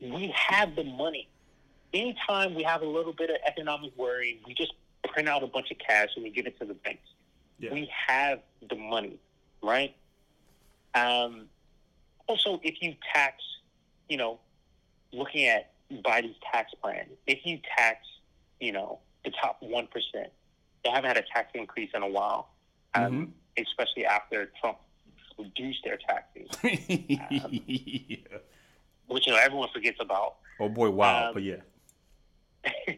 [0.00, 1.28] we have the money.
[1.92, 4.72] Anytime we have a little bit of economic worry, we just
[5.12, 7.08] print out a bunch of cash and we give it to the banks.
[7.58, 7.72] Yeah.
[7.72, 9.18] We have the money,
[9.62, 9.94] right?
[10.94, 11.46] Um,
[12.26, 13.42] also, if you tax,
[14.08, 14.38] you know,
[15.12, 18.06] looking at Biden's tax plan, if you tax,
[18.60, 19.88] you know, the top 1%,
[20.84, 22.50] they haven't had a tax increase in a while,
[22.94, 24.78] um, especially after Trump
[25.38, 26.48] reduced their taxes,
[27.08, 28.16] yeah.
[29.06, 30.36] which, you know, everyone forgets about.
[30.60, 31.28] Oh boy, wow.
[31.28, 31.56] Um, but yeah.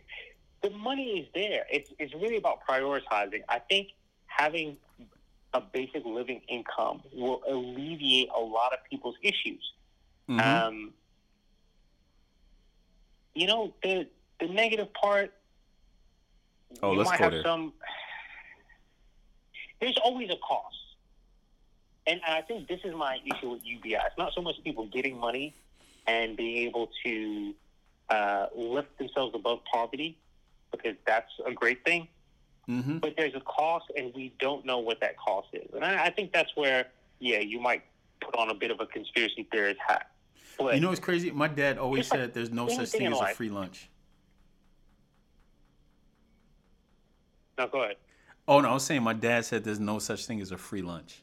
[0.62, 1.66] the money is there.
[1.70, 3.42] It's it's really about prioritizing.
[3.48, 3.88] I think
[4.26, 4.76] having
[5.52, 9.72] a basic living income will alleviate a lot of people's issues.
[10.28, 10.40] Mhm.
[10.40, 10.94] Um,
[13.34, 14.06] you know, the
[14.40, 15.34] the negative part.
[16.82, 17.42] Oh, you let's might go have there.
[17.42, 17.72] some.
[19.80, 20.76] There's always a cost,
[22.06, 23.94] and I think this is my issue with UBI.
[23.94, 25.54] It's not so much people getting money
[26.06, 27.54] and being able to
[28.10, 30.18] uh, lift themselves above poverty,
[30.70, 32.08] because that's a great thing.
[32.68, 32.98] mm-hmm.
[32.98, 35.68] But there's a cost, and we don't know what that cost is.
[35.74, 36.86] And I, I think that's where,
[37.18, 37.82] yeah, you might
[38.20, 40.10] put on a bit of a conspiracy theorist hat.
[40.58, 41.30] But You know what's crazy?
[41.30, 43.88] My dad always like said there's no such thing as a free lunch.
[47.60, 47.96] No, go ahead.
[48.48, 50.82] Oh no, I was saying my dad said there's no such thing as a free
[50.82, 51.22] lunch.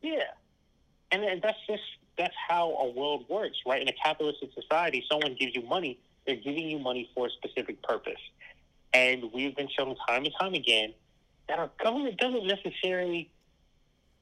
[0.00, 0.22] Yeah,
[1.10, 1.82] and then that's just
[2.16, 3.82] that's how a world works, right?
[3.82, 7.82] In a capitalistic society, someone gives you money; they're giving you money for a specific
[7.82, 8.20] purpose.
[8.94, 10.94] And we've been shown time and time again
[11.48, 13.30] that our government doesn't necessarily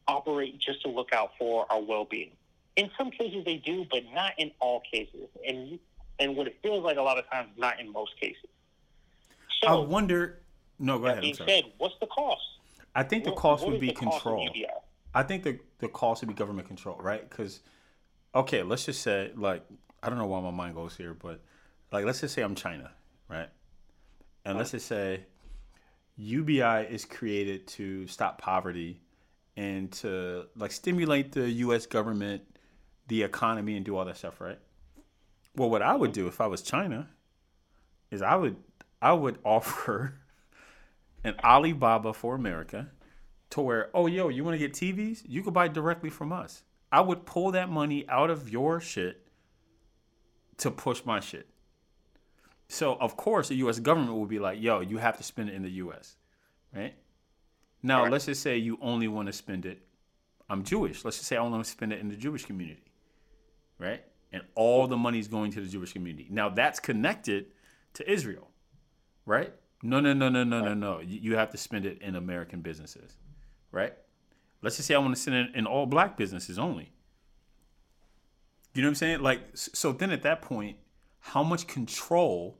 [0.08, 2.30] operate just to look out for our well-being.
[2.76, 5.28] In some cases, they do, but not in all cases.
[5.46, 5.78] And
[6.18, 8.48] and what it feels like a lot of times, not in most cases.
[9.66, 10.40] I wonder.
[10.78, 11.22] No, go that ahead.
[11.22, 12.42] Being said, what's the cost?
[12.94, 14.50] I think the What- cost what would be the cost of control.
[15.14, 17.28] I think the the cost would be government control, right?
[17.28, 17.60] Because,
[18.34, 19.62] okay, let's just say, like,
[20.02, 21.40] I don't know why my mind goes here, but
[21.92, 22.90] like, let's just say I'm China,
[23.28, 23.48] right?
[24.44, 25.24] And let's just say
[26.16, 29.00] UBI is created to stop poverty
[29.56, 31.86] and to like stimulate the U.S.
[31.86, 32.42] government,
[33.08, 34.58] the economy, and do all that stuff, right?
[35.54, 36.22] Well, what I would mm-hmm.
[36.22, 37.08] do if I was China
[38.10, 38.56] is I would
[39.00, 40.14] I would offer
[41.26, 42.88] an Alibaba for America
[43.50, 45.22] to where, oh, yo, you want to get TVs?
[45.26, 46.62] You could buy directly from us.
[46.92, 49.26] I would pull that money out of your shit
[50.58, 51.48] to push my shit.
[52.68, 55.54] So, of course, the US government will be like, yo, you have to spend it
[55.54, 56.16] in the US,
[56.74, 56.94] right?
[57.82, 58.12] Now, Right.
[58.12, 59.82] let's just say you only want to spend it.
[60.48, 61.04] I'm Jewish.
[61.04, 62.84] Let's just say I only want to spend it in the Jewish community,
[63.78, 64.02] right?
[64.32, 66.28] And all the money is going to the Jewish community.
[66.30, 67.46] Now, that's connected
[67.94, 68.50] to Israel,
[69.24, 69.52] right?
[69.82, 71.00] No, no, no, no, no, no, no.
[71.00, 73.12] You, have to spend it in American businesses,
[73.70, 73.92] right?
[74.62, 76.92] Let's just say I want to send it in all black businesses only.
[78.74, 79.20] You know what I'm saying?
[79.20, 80.76] Like, so then at that point,
[81.20, 82.58] how much control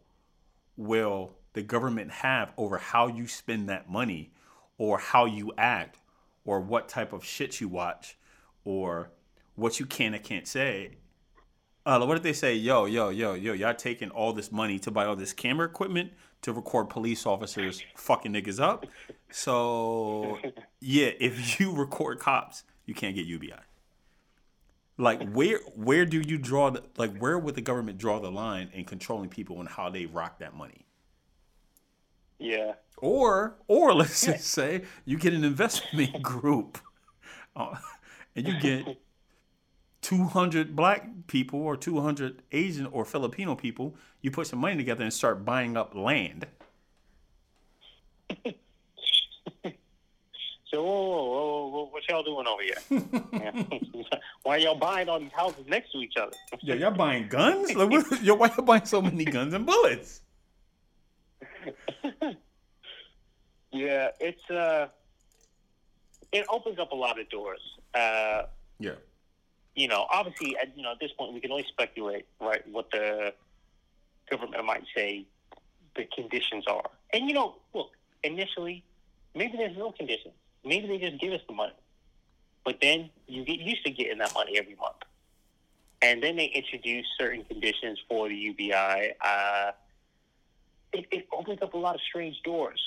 [0.77, 4.33] will the government have over how you spend that money
[4.79, 5.99] or how you act
[6.45, 8.17] or what type of shit you watch
[8.65, 9.11] or
[9.55, 10.93] what you can and can't say?
[11.85, 14.91] Uh, what if they say, yo, yo, yo, yo, y'all taking all this money to
[14.91, 16.13] buy all this camera equipment
[16.47, 18.87] to record police officers fucking niggas up?
[19.31, 20.39] So,
[20.81, 23.53] yeah, if you record cops, you can't get UBI.
[24.97, 28.71] Like, where where do you draw the like where would the government draw the line
[28.73, 30.87] in controlling people and how they rock that money?
[32.39, 32.75] Yeah.
[32.99, 36.79] Or or let's just say you get an investment group,
[37.57, 37.75] uh,
[38.37, 39.01] and you get
[40.07, 45.13] 200 black people or 200 Asian or Filipino people, you put some money together and
[45.13, 46.47] start buying up land.
[50.69, 54.03] So, whoa, whoa, whoa, whoa, what y'all doing over here?
[54.43, 56.37] Why y'all buying all these houses next to each other?
[56.61, 57.73] yeah, y'all buying guns?
[57.73, 60.23] Like, what, yo, why y'all buying so many guns and bullets?
[63.73, 64.89] Yeah, it's uh,
[66.33, 67.61] it opens up a lot of doors.
[67.95, 68.43] Uh,
[68.81, 68.97] Yeah.
[69.77, 72.91] You know, obviously, at you know, at this point, we can only speculate, right, what
[72.91, 73.35] the
[74.31, 75.27] government might say
[75.95, 76.91] the conditions are.
[77.13, 77.91] And you know, look,
[78.25, 78.83] initially,
[79.35, 80.35] maybe there's no conditions.
[80.65, 81.75] Maybe they just give us the money.
[82.65, 84.97] But then you get used to getting that money every month.
[86.03, 89.13] And then they introduce certain conditions for the UBI.
[89.21, 89.71] Uh,
[90.93, 92.83] it, it opens up a lot of strange doors.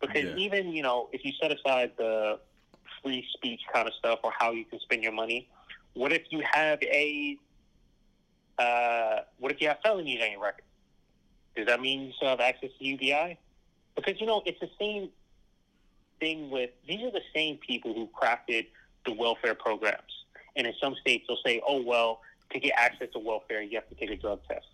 [0.00, 0.36] Because Yeah.
[0.36, 2.38] even, you know, if you set aside the
[3.02, 5.48] free speech kind of stuff or how you can spend your money,
[5.96, 7.38] what if you have a,
[8.58, 10.62] uh, what if you have felonies on your record?
[11.56, 13.38] Does that mean you still have access to UBI?
[13.94, 15.08] Because, you know, it's the same
[16.20, 18.66] thing with, these are the same people who crafted
[19.06, 20.02] the welfare programs.
[20.54, 22.20] And in some states, they'll say, oh, well,
[22.52, 24.66] to get access to welfare, you have to take a drug test.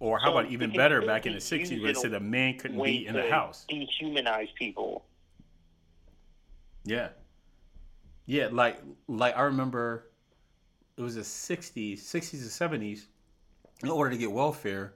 [0.00, 2.20] Or how So about even better back in the '60s, used where it said a
[2.20, 3.66] man couldn't be in the house.
[3.68, 5.04] Dehumanize people.
[6.84, 7.08] Yeah.
[8.26, 10.08] Yeah, like like I remember
[10.98, 13.06] it was the 60s, 60s and 70s.
[13.84, 14.94] In order to get welfare,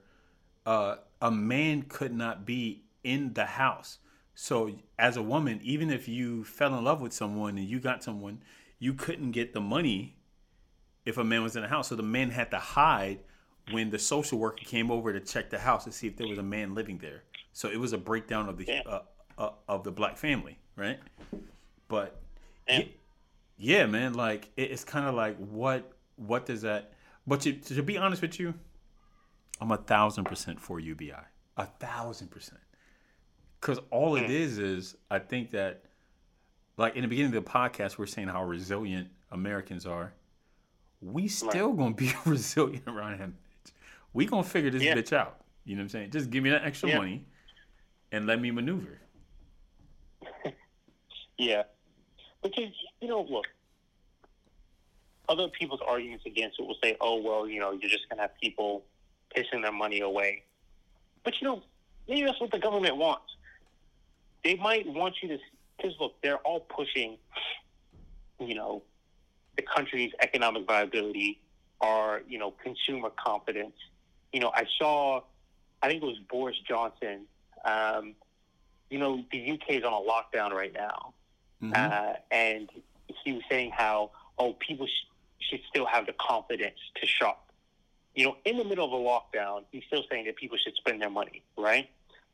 [0.65, 3.99] uh, a man could not be in the house.
[4.35, 8.03] So as a woman, even if you fell in love with someone and you got
[8.03, 8.41] someone,
[8.79, 10.17] you couldn't get the money
[11.05, 11.87] if a man was in the house.
[11.87, 13.19] So the man had to hide
[13.71, 16.37] when the social worker came over to check the house to see if there was
[16.37, 17.23] a man living there.
[17.53, 18.99] So it was a breakdown of the uh,
[19.37, 20.99] uh, of the black family, right?
[21.87, 22.19] But
[22.67, 22.79] Yeah.
[22.79, 22.85] yeah,
[23.57, 26.93] yeah man, like it, it's kind of like what what does that?
[27.25, 28.53] But to, to be honest with you,
[29.61, 31.13] I'm a thousand percent for UBI,
[31.57, 32.61] a thousand percent.
[33.59, 34.29] Because all it mm.
[34.29, 35.85] is is I think that,
[36.77, 40.13] like in the beginning of the podcast, we're saying how resilient Americans are.
[41.01, 43.37] We still gonna be resilient around him.
[44.13, 44.95] We gonna figure this Yeah.
[44.95, 45.41] bitch out.
[45.65, 46.11] You know what I'm saying?
[46.11, 46.97] Just give me that extra Yeah.
[46.97, 47.25] money,
[48.11, 48.99] and let me maneuver.
[51.37, 51.63] Yeah.
[52.41, 52.71] Because,
[53.01, 53.45] you know, look,
[55.29, 58.23] other people's arguments against it will say, oh, well, you know, you're just going to
[58.23, 58.83] have people
[59.35, 60.43] pissing their money away.
[61.23, 61.63] But, you know,
[62.07, 63.35] maybe that's what the government wants.
[64.43, 65.37] They might want you to,
[65.77, 67.17] because, look, they're all pushing,
[68.39, 68.83] you know,
[69.55, 71.39] the country's economic viability
[71.79, 73.75] or, you know, consumer confidence.
[74.33, 75.21] You know, I saw,
[75.81, 77.25] I think it was Boris Johnson.
[77.63, 78.15] Um,
[78.89, 81.13] you know, the UK is on a lockdown right now.
[81.61, 81.75] Mhm.
[81.75, 82.69] Uh, and
[83.23, 85.07] he was saying how, oh, people sh-
[85.49, 87.51] should still have the confidence to shop.
[88.15, 91.01] You know, in the middle of a lockdown, he's still saying that people should spend
[91.01, 91.89] their money, right?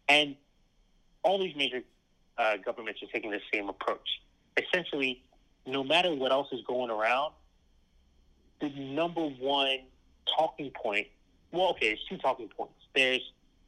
[0.08, 0.36] And
[1.24, 1.82] all these major
[2.38, 4.22] uh, governments are taking the same approach.
[4.58, 5.22] Essentially,
[5.66, 7.34] no matter what else is going around,
[8.60, 9.80] the number one
[10.38, 11.08] talking point,
[11.52, 12.74] well, okay, there's two talking points.
[12.94, 13.22] There's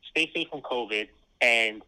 [0.10, 1.08] stay safe from COVID
[1.40, 1.82] and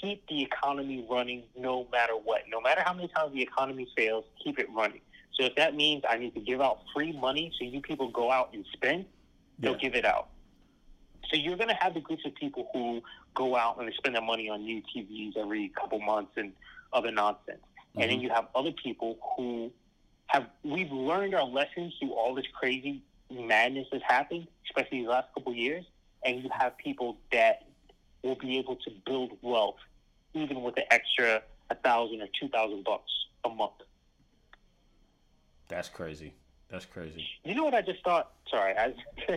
[0.00, 2.42] keep the economy running no matter what.
[2.48, 5.00] No matter how many times the economy fails, keep it running.
[5.38, 8.30] So if that means I need to give out free money so you people go
[8.30, 9.04] out and spend,
[9.58, 10.28] they'll give it out.
[11.30, 13.02] So you're going to have the groups of people who
[13.34, 16.52] go out and they spend their money on new TVs every couple months and
[16.92, 17.60] other nonsense.
[17.96, 18.22] And then Mhm.
[18.22, 19.72] you have other people who
[20.28, 25.32] have, we've learned our lessons through all this crazy madness that's happened, especially the last
[25.34, 25.84] couple of years.
[26.24, 27.66] And you have people that
[28.22, 29.78] will be able to build wealth
[30.34, 33.10] even with an extra a thousand or two thousand bucks
[33.44, 33.72] a month.
[35.68, 36.34] That's crazy.
[36.70, 37.24] That's crazy.
[37.44, 38.32] You know what I just thought?
[38.50, 38.94] Sorry, I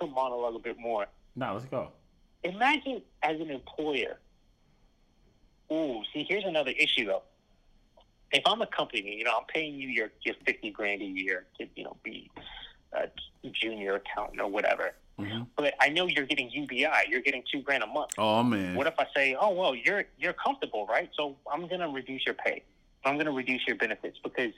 [0.00, 1.06] to monologue a bit more.
[1.34, 1.90] Now let's go.
[2.42, 4.18] Imagine as an employer.
[5.72, 7.22] Ooh, see, here's another issue though.
[8.32, 11.46] If I'm a company, you know, I'm paying you your your fifty grand a year
[11.58, 12.30] to you know be
[12.92, 13.08] a
[13.52, 14.92] junior accountant or whatever.
[15.18, 17.08] hmm But I know you're getting UBI.
[17.08, 18.12] You're getting two grand a month.
[18.18, 18.74] Oh man.
[18.76, 21.10] What if I say, oh well, you're you're comfortable, right?
[21.16, 22.62] So I'm going to reduce your pay.
[23.04, 24.52] I'm going to reduce your benefits because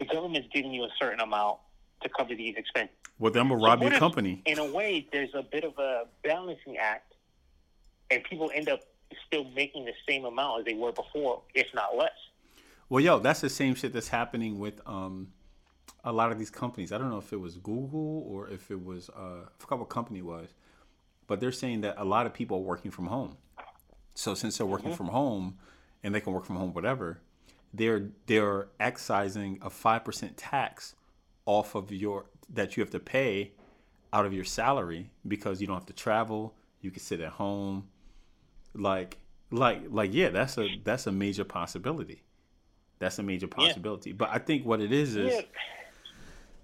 [0.00, 1.58] the government's giving you a certain amount
[2.02, 2.96] to cover these expenses.
[3.18, 4.42] Well, then I'm gonna rob what your company.
[4.46, 7.14] In a way, there's a bit of a balancing act,
[8.10, 8.80] and people end up
[9.26, 12.10] still making the same amount as they were before, if not less.
[12.88, 15.28] Well, yo, that's the same shit that's happening with um,
[16.02, 16.92] a lot of these companies.
[16.92, 19.90] I don't know if it was Google or if it was uh, I forgot what
[19.90, 20.48] company it was,
[21.26, 23.36] but they're saying that a lot of people are working from home.
[24.14, 25.58] So since they're working from home,
[26.02, 27.20] and they can work from home whatever,
[27.72, 30.94] they're they're excising a five percent tax
[31.46, 33.52] off of your that you have to pay
[34.12, 36.54] out of your salary because you don't have to travel.
[36.80, 37.88] You can sit at home.
[38.74, 39.18] Like
[39.50, 42.22] like like yeah, that's a that's a major possibility.
[42.98, 44.12] That's a major possibility.
[44.12, 45.40] But I think what it is is Yeah.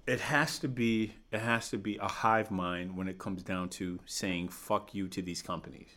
[0.07, 3.69] it has to be it has to be a hive mind when it comes down
[3.71, 5.89] to saying fuck you to these companies.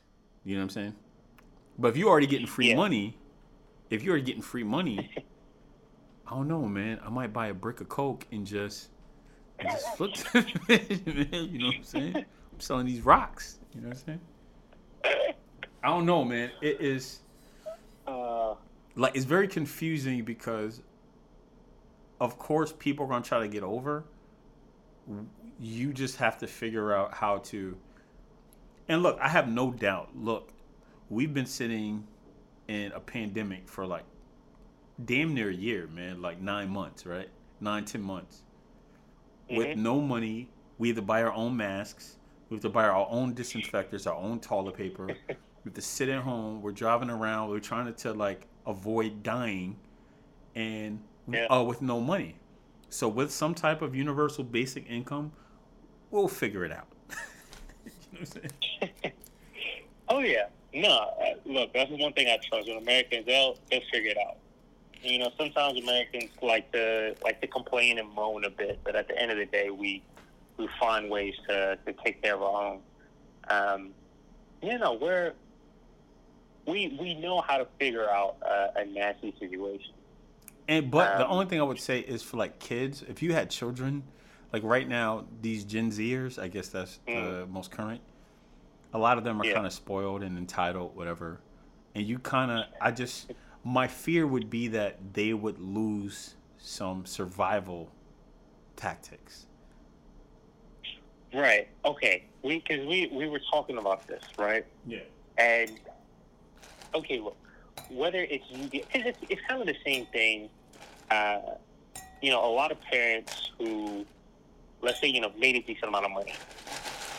[0.45, 0.95] You know what I'm saying?
[1.77, 2.75] But if you're already getting free Yeah.
[2.75, 3.17] money,
[3.89, 5.11] if you're getting free money,
[6.27, 6.99] I don't know, man.
[7.05, 8.89] I might buy a brick of coke and just
[9.59, 11.49] and just flip it, man.
[11.51, 12.15] You know what I'm saying?
[12.17, 13.59] I'm selling these rocks.
[13.73, 14.21] You know what I'm saying?
[15.83, 16.51] I don't know, man.
[16.61, 17.21] It is
[18.07, 18.55] Uh,
[18.95, 20.81] like it's very confusing because
[22.19, 24.05] of course people are to try to get over
[25.59, 27.77] you just have to figure out how to
[28.87, 30.51] and look i have no doubt look
[31.09, 32.07] we've been sitting
[32.69, 34.05] in a pandemic for like
[35.05, 36.21] damn near a year man.
[36.21, 37.29] Like nine months right?
[37.59, 38.43] Nine ten months.
[39.49, 39.77] With Mhm.
[39.77, 42.17] no money we have to buy our own masks.
[42.49, 45.07] We have to buy our own disinfectants our own toilet paper.
[45.65, 46.61] We have to sit at home.
[46.61, 47.49] We're driving around.
[47.49, 49.75] We're trying to, like avoid dying.
[50.55, 51.47] And Yeah.
[51.47, 52.35] uh, with no money.
[52.89, 55.31] So with some type of universal basic income
[56.11, 56.87] we'll figure it out.
[57.85, 59.13] You know what i'm saying?
[60.07, 61.11] Oh yeah, no.
[61.45, 62.67] Look, that's the one thing I trust.
[62.67, 64.37] With Americans, they'll they'll figure it out.
[65.01, 69.07] You know, sometimes Americans like to like to complain and moan a bit, but at
[69.07, 70.03] the end of the day, we
[70.57, 72.79] we find ways to, to take care of our own.
[73.49, 73.89] Um,
[74.61, 75.33] you know, we're
[76.65, 79.93] we we know how to figure out uh, a nasty situation.
[80.67, 83.33] And but the Um, only thing I would say is for like kids, if you
[83.33, 84.03] had children,
[84.53, 88.01] like right now, these Gen Zers, I guess that's the most current.
[88.93, 89.45] A lot of them are.
[89.45, 89.53] Yeah.
[89.53, 91.39] kind of spoiled and entitled, whatever.
[91.95, 93.31] And you kind of, I just,
[93.63, 97.91] my fear would be that they would lose some survival
[98.75, 99.45] tactics.
[101.33, 101.67] Right.
[101.85, 102.25] Okay.
[102.41, 104.65] We because we we were talking about this, right?
[104.87, 104.99] Yeah.
[105.37, 105.79] And
[106.95, 107.37] okay, look,
[107.89, 110.49] whether it's you, because it's, it's kind of the same thing.
[111.11, 111.39] Uh,
[112.21, 114.05] you know, a lot of parents who,
[114.81, 116.33] let's say, you know, made a decent amount of money,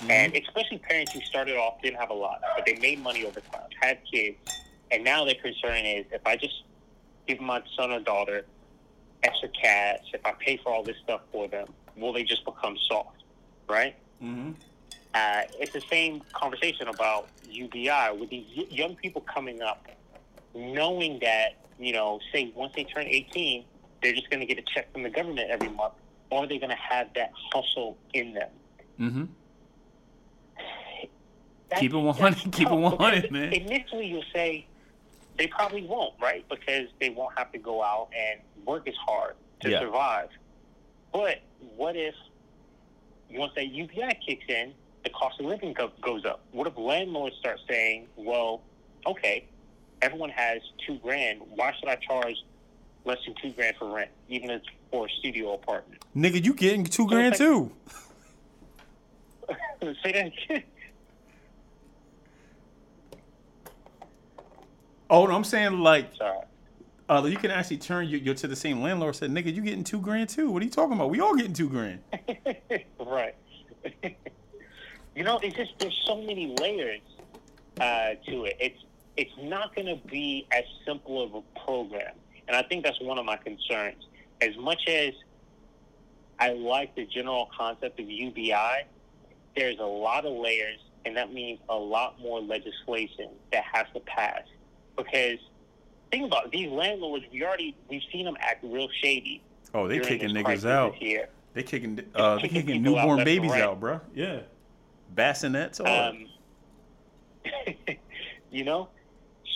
[0.09, 3.40] and especially parents who started off didn't have a lot, but they made money over
[3.40, 4.36] time, had kids,
[4.90, 6.62] and now their concern is if I just
[7.26, 8.44] give my son or daughter
[9.22, 12.76] extra cash, if I pay for all this stuff for them, will they just become
[12.88, 13.22] soft,
[13.68, 13.94] right?
[14.22, 14.51] Mm-hmm.
[15.14, 19.86] uh, it's the same conversation about UBI with these young people coming up,
[20.55, 23.64] knowing that you know, say once they turn 18,
[24.03, 25.94] they're just going to get a check from the government every month,
[26.28, 28.51] or they're going to have that hustle in them.
[29.01, 29.24] Mm-hmm.
[31.70, 33.52] That's- Keep it 100, that's keep it tough, 100, because man.
[33.52, 34.66] Initially, you'll say
[35.38, 36.44] they probably won't, right?
[36.48, 39.80] Because they won't have to go out and work as hard to Yeah.
[39.80, 40.28] survive.
[41.12, 41.40] But
[41.76, 42.14] what if
[43.30, 46.40] once that UBI kicks in, the cost of living go- goes up?
[46.52, 48.60] What if landlords start saying, "Well,
[49.06, 49.44] okay,
[50.02, 51.40] everyone has two grand.
[51.54, 52.36] Why should I charge
[53.04, 56.52] less than two grand for rent, even if it's for a studio apartment?" Nigga, you
[56.54, 57.72] getting two grand like- too.
[60.02, 60.62] Say that again.
[65.11, 66.38] Oh, no, I'm saying like Sorry.
[67.11, 69.16] Uh, you can actually turn you, to the same landlord.
[69.16, 70.48] Said, "Nigga, you getting two grand too?
[70.48, 71.11] What are you talking about?
[71.11, 71.98] We all getting two grand."
[73.00, 73.34] right.
[75.16, 77.00] you know, it's just there's so many layers
[77.80, 78.56] uh, to it.
[78.61, 78.84] It's
[79.16, 82.14] it's not going to be as simple of a program,
[82.46, 84.06] and I think that's one of my concerns.
[84.40, 85.12] As much as
[86.38, 88.84] I like the general concept of UBI,
[89.56, 94.00] there's a lot of layers, and that means a lot more legislation that has to
[94.00, 94.42] pass.
[94.97, 95.38] Because
[96.11, 97.24] think about it, these landlords.
[97.32, 99.43] We already we've seen them act real shady.
[99.72, 100.95] Oh, they kicking niggas out.
[101.53, 103.62] They kicking uh, they kicking kicking people out newborn babies right.
[103.62, 104.01] out, bro.
[104.14, 104.41] Yeah,
[105.14, 105.80] bassinets.
[105.80, 106.26] All Um,
[108.51, 108.88] you know,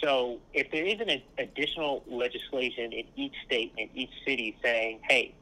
[0.02, 5.34] so if there isn't a, additional legislation in each state and each city saying, "Hey,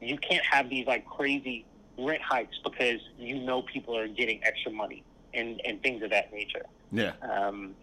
[0.00, 1.64] you can't have these like crazy
[1.98, 5.02] rent hikes because you know people are getting extra money
[5.32, 7.74] and and things of that nature." yeah, Um,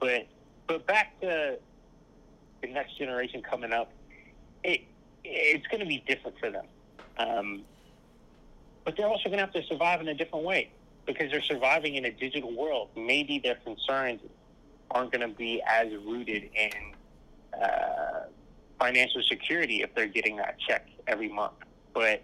[0.00, 0.26] but
[0.66, 1.58] but back to
[2.62, 3.90] the next generation coming up,
[4.62, 4.82] it
[5.24, 6.66] it's going to be different for them.
[7.18, 7.62] Um,
[8.84, 10.70] but they're also going to have to survive in a different way
[11.06, 12.90] because they're surviving in a digital world.
[12.96, 14.20] Maybe their concerns
[14.90, 16.72] aren't going to be as rooted in
[17.60, 18.24] uh,
[18.78, 21.54] financial security if they're getting that check every month.
[21.94, 22.22] But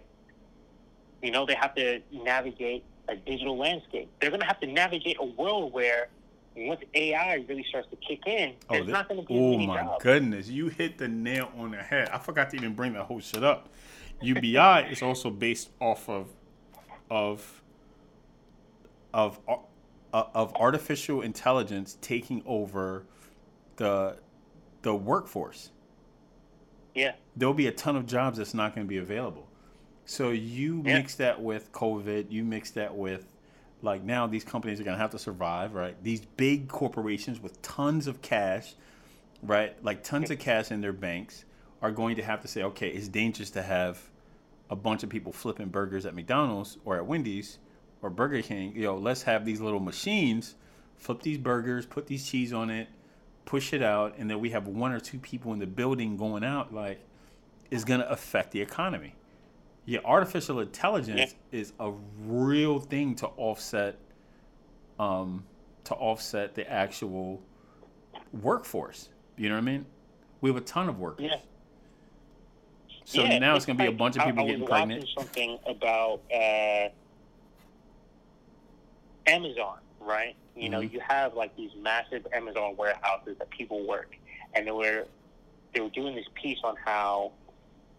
[1.21, 4.09] you know, they have to navigate a digital landscape.
[4.19, 6.09] They're going to have to navigate a world where
[6.55, 9.51] once AI really starts to kick in, Oh, there's thi- not going to be oh
[9.51, 12.09] many my goodness, you hit the nail on the head.
[12.09, 13.69] I forgot to even bring that whole shit up.
[14.21, 16.27] UBI is also based off of
[17.09, 17.61] of
[19.13, 23.05] of uh, of artificial intelligence taking over
[23.77, 24.17] the
[24.83, 25.71] the workforce.
[26.93, 29.47] Yeah, there'll be a ton of jobs that's not going to be available.
[30.05, 30.97] So you Yeah.
[30.97, 33.33] mix that with COVID, you mix that with
[33.81, 35.95] like now these companies are going to have to survive, right?
[36.03, 38.75] These big corporations with tons of cash,
[39.41, 39.75] right?
[39.83, 41.45] Like tons of cash in their banks
[41.81, 43.99] are going to have to say, okay, it's dangerous to have
[44.69, 47.57] a bunch of people flipping burgers at McDonald's or at Wendy's
[48.01, 48.73] or Burger King.
[48.75, 50.55] You know, let's have these little machines
[51.01, 52.87] flip these burgers, put these cheese on it,
[53.45, 56.43] push it out, and then we have one or two people in the building going
[56.43, 56.99] out, like,
[57.71, 59.15] is going to affect the economy.
[59.85, 61.59] Yeah, artificial intelligence yeah.
[61.59, 63.97] is a real thing to offset,
[64.99, 65.43] um,
[65.85, 67.41] to offset the actual
[68.31, 69.09] workforce.
[69.37, 69.85] You know what I mean?
[70.39, 71.29] We have a ton of workers.
[71.31, 71.37] Yeah.
[73.05, 74.65] So yeah, now it's, it's going to be a bunch of people I, I getting
[74.67, 75.07] pregnant.
[75.17, 76.89] Something about uh,
[79.27, 80.35] Amazon, right?
[80.55, 80.71] You mm-hmm.
[80.71, 84.15] know, you have like these massive Amazon warehouses that people work,
[84.53, 85.07] and they were
[85.73, 87.31] they were doing this piece on how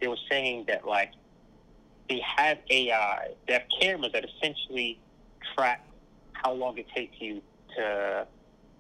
[0.01, 1.13] they were saying that like
[2.09, 4.99] they have AI, they have cameras that essentially
[5.55, 5.87] track
[6.33, 7.41] how long it takes you
[7.77, 8.27] to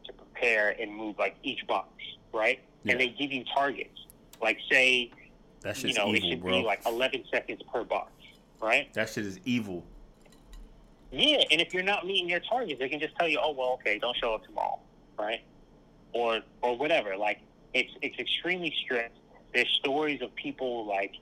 [0.04, 1.88] to prepare and move like each box,
[2.32, 2.60] right?
[2.82, 2.92] Yeah.
[2.92, 4.06] And they give you targets,
[4.40, 5.10] like say,
[5.76, 6.60] you know, evil, it should bro.
[6.60, 8.10] be like 11 seconds per box,
[8.60, 8.92] right?
[8.94, 9.84] That shit is evil.
[11.12, 13.74] Yeah, and if you're not meeting your targets, they can just tell you, "Oh, well,
[13.74, 14.78] okay, don't show up tomorrow,"
[15.18, 15.42] right?
[16.14, 17.16] Or or whatever.
[17.16, 17.40] Like
[17.74, 19.16] it's it's extremely strict.
[19.54, 21.12] There's stories of people like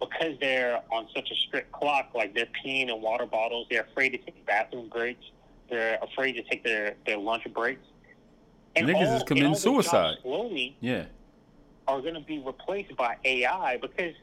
[0.00, 3.66] because they're on such a strict clock, like they're peeing in water bottles.
[3.70, 5.24] They're afraid to take bathroom breaks.
[5.70, 7.82] They're afraid to take their their lunch breaks.
[8.74, 10.16] And niggas all, is committing suicide.
[10.22, 11.06] Slowly, yeah,
[11.88, 14.14] are going to be replaced by AI because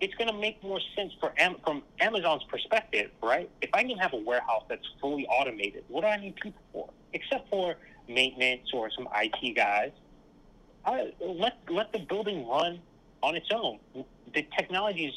[0.00, 1.32] it's going to make more sense for
[1.64, 3.48] from Amazon's perspective, right?
[3.62, 6.90] If I can have a warehouse that's fully automated, what do I need people for?
[7.12, 7.76] Except for
[8.08, 9.92] maintenance or some IT guys.
[10.84, 12.80] I, let let the building run
[13.22, 13.78] on its own.
[14.34, 15.14] The technology is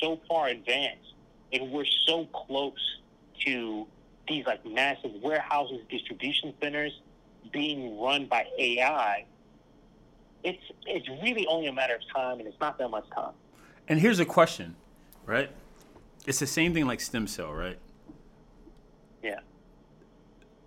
[0.00, 1.14] so far advanced,
[1.52, 2.98] and we're so close
[3.44, 3.86] to
[4.28, 6.92] these like massive warehouses, distribution centers
[7.52, 9.24] being run by AI.
[10.42, 13.32] It's it's really only a matter of time, and it's not that much time.
[13.88, 14.74] And here's a question,
[15.24, 15.50] right?
[16.26, 17.78] It's the same thing like stem cell, right?
[19.22, 19.40] Yeah.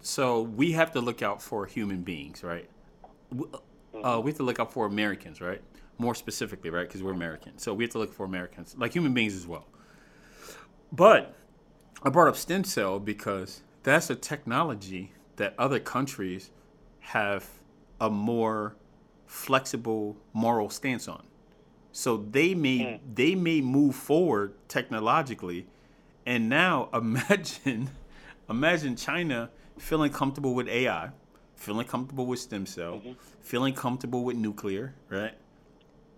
[0.02, 2.70] So we have to look out for human beings, right?
[4.02, 5.62] Uh, we have to look out for Americans, right?
[6.00, 6.88] More specifically, right?
[6.88, 7.58] Because we're American.
[7.60, 9.68] So we have to look for Americans, like human beings as well.
[10.92, 11.36] But
[12.02, 16.52] I brought up stem cell because that's a technology that other countries
[17.00, 17.48] have
[18.00, 18.76] a more
[19.26, 21.24] flexible moral stance on.
[21.92, 23.00] So they may mm.
[23.14, 25.68] they may move forward technologically,
[26.26, 27.90] and now imagine
[28.50, 31.10] imagine China feeling comfortable with AI,
[31.56, 33.12] feeling comfortable with stem cell, mm-hmm.
[33.42, 35.34] feeling comfortable with nuclear, right?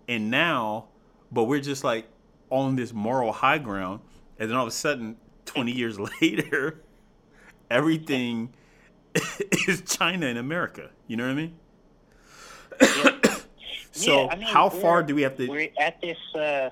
[0.08, 0.86] And now,
[1.30, 2.06] but we're just like
[2.50, 4.00] on this moral high ground,
[4.38, 6.82] and then all of a sudden, twenty years later,
[7.70, 8.52] everything
[9.68, 10.90] is China and America.
[11.06, 11.54] You know what I mean?
[12.80, 13.18] Yeah.
[13.92, 15.46] So yeah, I mean, how far do we have to?
[15.46, 16.16] We're at this.
[16.34, 16.70] Uh,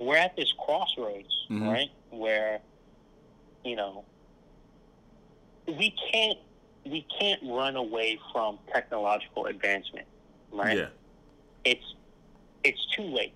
[0.00, 1.68] we're at this crossroads, mm-hmm.
[1.68, 1.90] right?
[2.10, 2.60] Where,
[3.64, 4.04] you know,
[5.66, 6.38] we can't
[6.84, 10.06] we can't run away from technological advancement,
[10.52, 10.78] right?
[10.78, 10.86] Yeah.
[11.64, 11.94] It's
[12.64, 13.34] it's too late.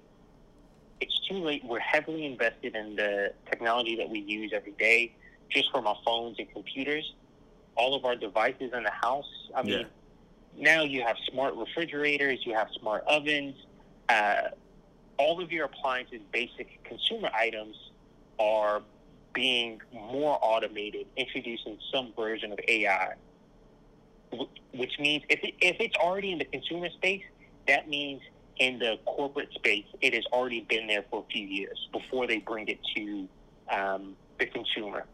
[1.00, 1.64] It's too late.
[1.64, 5.14] We're heavily invested in the technology that we use every day,
[5.50, 7.14] just from our phones and computers.
[7.74, 9.26] All of our devices in the house.
[9.54, 9.84] I mean, yeah
[10.56, 13.54] now you have smart refrigerators, you have smart ovens.
[14.08, 14.48] Uh,
[15.18, 17.76] all of your appliances, basic consumer items,
[18.38, 18.82] are
[19.32, 23.14] being more automated, introducing some version of AI.
[24.74, 27.22] Which means if, it, if it's already in the consumer space,
[27.68, 28.20] that means
[28.58, 32.38] in the corporate space, it has already been there for a few years before they
[32.38, 33.28] bring it to
[33.70, 35.04] um, the consumer.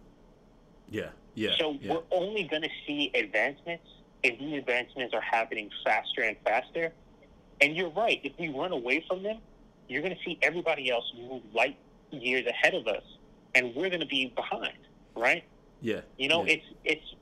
[0.90, 1.50] Yeah, yeah.
[1.58, 1.94] So yeah.
[1.94, 3.84] we're only going to see advancements
[4.24, 6.92] and these advancements are happening faster and faster.
[7.60, 8.20] And you're right.
[8.22, 9.38] If we run away from them,
[9.88, 11.76] you're going to see everybody else move light
[12.10, 13.02] years ahead of us,
[13.54, 14.78] and we're going to be behind.
[15.16, 15.44] Right?
[15.80, 16.00] Yeah.
[16.16, 16.54] You know, yeah.
[16.54, 17.14] it's it's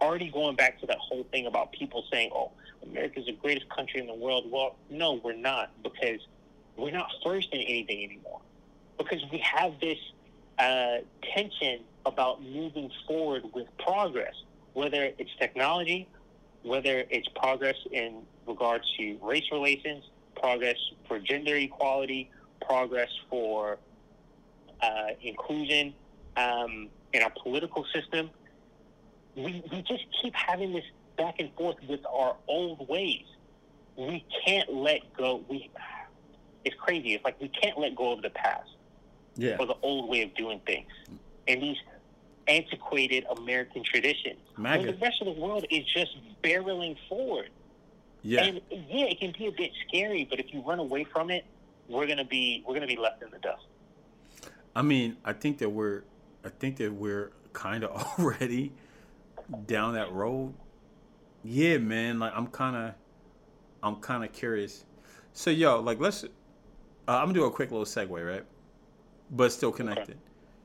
[0.00, 2.52] already going back to that whole thing about people saying, "Oh,
[2.82, 6.20] America's the greatest country in the world." Well, no, we're not because
[6.76, 8.40] we're not first in anything anymore.
[8.98, 9.98] Because we have this
[10.58, 10.98] uh,
[11.34, 14.34] tension about moving forward with progress,
[14.74, 16.08] whether it's technology,
[16.62, 20.04] whether it's progress in regards to race relations,
[20.34, 20.76] progress
[21.08, 22.30] for gender equality,
[22.66, 23.78] progress for
[24.80, 25.94] uh, inclusion
[26.36, 28.30] um, in our political system.
[29.36, 30.84] We, we just keep having this
[31.16, 33.24] back and forth with our old ways.
[33.96, 35.44] We can't let go.
[35.48, 35.70] We
[36.64, 37.14] it's crazy.
[37.14, 38.70] It's like we can't let go of the past
[39.36, 39.56] yeah.
[39.58, 40.88] or the old way of doing things.
[41.46, 41.76] And these
[42.48, 44.38] antiquated American traditions.
[44.56, 47.50] When the rest of the world is just barreling forward.
[48.22, 48.44] Yeah.
[48.44, 51.44] And yeah, it can be a bit scary, but if you run away from it,
[51.88, 53.62] we're gonna be we're gonna be left in the dust.
[54.74, 56.02] I mean, I think that we're
[56.44, 58.72] I think that we're kind of already
[59.66, 60.54] down that road.
[61.44, 62.18] Yeah, man.
[62.18, 62.94] Like I'm kind of
[63.82, 64.84] I'm kind of curious.
[65.32, 66.24] So yo, like let's.
[66.24, 66.28] Uh,
[67.06, 68.44] I'm gonna do a quick little segue, right?
[69.30, 70.10] But still connected.
[70.10, 70.20] Okay.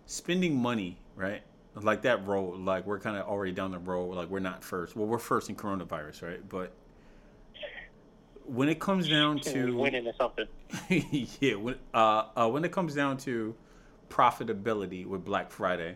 [0.05, 1.43] Spending money, right?
[1.75, 4.15] Like that road, like we're kind of already down the road.
[4.15, 4.95] Like we're not first.
[4.95, 6.49] Well, we're first in coronavirus, right?
[6.49, 6.73] But
[8.45, 10.47] when it comes down to winning or something.
[11.39, 13.55] yeah, when uh, uh, when it comes down to
[14.09, 15.95] profitability with Black Friday,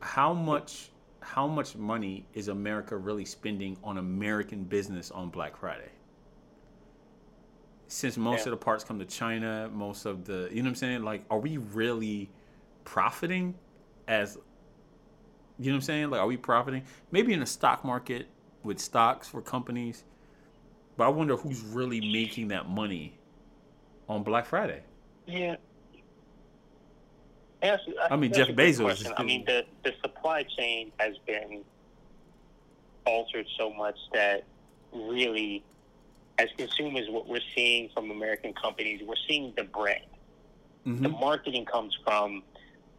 [0.00, 0.90] how much
[1.26, 5.90] how much money is America really spending on American business on Black Friday?
[7.88, 8.52] Since most yeah.
[8.52, 11.02] of the parts come to China, most of the you know what I'm saying?
[11.02, 12.30] Like, are we really
[12.84, 13.54] profiting
[14.08, 14.38] as
[15.58, 16.10] you know what I'm saying?
[16.10, 16.84] Like, are we profiting?
[17.10, 18.28] Maybe in the stock market
[18.62, 20.04] with stocks for companies
[20.96, 23.18] but I wonder who's really making that money
[24.08, 24.82] on Black Friday.
[25.26, 25.56] Yeah.
[28.10, 29.10] I mean, Jeff Bezos.
[29.16, 31.64] I mean, the, the supply chain has been
[33.04, 34.44] altered so much that
[34.92, 35.64] really,
[36.38, 40.04] as consumers, what we're seeing from American companies, we're seeing the brand.
[40.86, 41.02] Mm-hmm.
[41.02, 42.42] The marketing comes from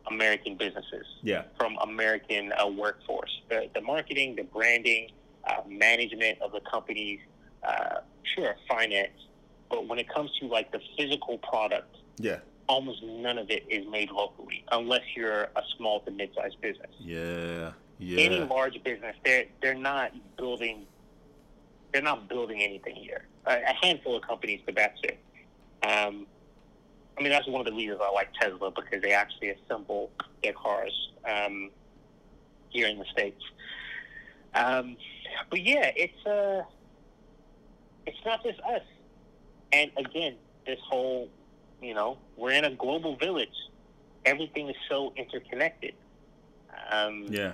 [0.09, 1.05] American businesses.
[1.21, 1.43] Yeah.
[1.57, 3.41] From American uh, workforce.
[3.49, 5.11] The, the marketing, the branding,
[5.45, 7.19] uh, management of the companies
[7.63, 8.01] uh,
[8.35, 9.11] sure, finance,
[9.69, 13.85] but when it comes to like the physical product, yeah, almost none of it is
[13.89, 16.91] made locally unless you're a small to mid-sized business.
[16.99, 18.19] Yeah, yeah.
[18.19, 20.85] Any large business, they're they're not building.
[21.93, 23.25] They're not building anything here.
[23.45, 25.19] A, a handful of companies, but that's it.
[25.83, 26.27] Um,
[27.17, 30.11] I mean, that's one of the reasons I like Tesla because they actually assemble
[30.43, 30.93] their cars
[31.25, 31.71] um,
[32.69, 33.41] here in the states.
[34.53, 34.97] Um,
[35.49, 36.63] but yeah, it's uh,
[38.05, 38.81] it's not just us.
[39.71, 41.29] And again, this whole,
[41.81, 43.49] you know, we're in a global village.
[44.25, 45.93] Everything is so interconnected.
[46.91, 47.53] Um, yeah.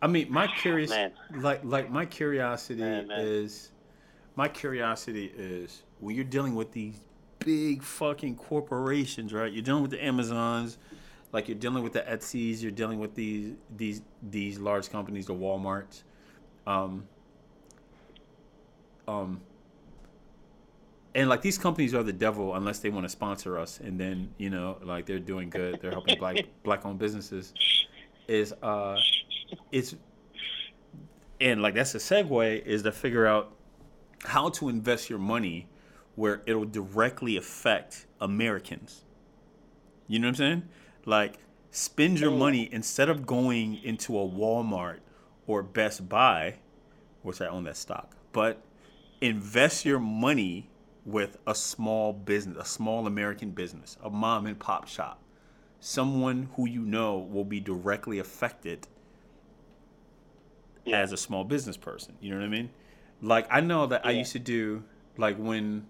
[0.00, 0.92] I mean, my curious,
[1.34, 3.20] like, like my curiosity man, man.
[3.20, 3.70] is,
[4.36, 7.00] my curiosity is when you're dealing with these
[7.38, 9.52] big fucking corporations, right?
[9.52, 10.78] You're dealing with the Amazons,
[11.32, 15.34] like you're dealing with the Etsy's, you're dealing with these these these large companies, the
[15.34, 16.02] WalMarts.
[16.66, 17.08] Um,
[19.08, 19.40] um
[21.14, 24.30] and like these companies are the devil unless they want to sponsor us and then
[24.38, 25.80] you know like they're doing good.
[25.80, 27.52] They're helping black black owned businesses.
[28.28, 28.96] Is uh
[29.70, 29.94] it's
[31.40, 33.54] and like that's a segue is to figure out
[34.24, 35.68] how to invest your money
[36.14, 39.04] where it'll directly affect americans.
[40.06, 40.62] You know what i'm saying?
[41.04, 41.38] Like
[41.70, 44.98] spend your money instead of going into a walmart
[45.46, 46.54] or best buy
[47.22, 48.62] which i own that stock but
[49.22, 50.68] invest your money
[51.04, 55.20] with a small business, a small American business, a mom and pop shop,
[55.80, 58.86] someone who you know will be directly affected
[60.84, 60.98] yeah.
[60.98, 62.16] as a small business person.
[62.20, 62.70] You know what I mean?
[63.20, 64.10] Like I know that yeah.
[64.10, 64.84] I used to do
[65.16, 65.86] like when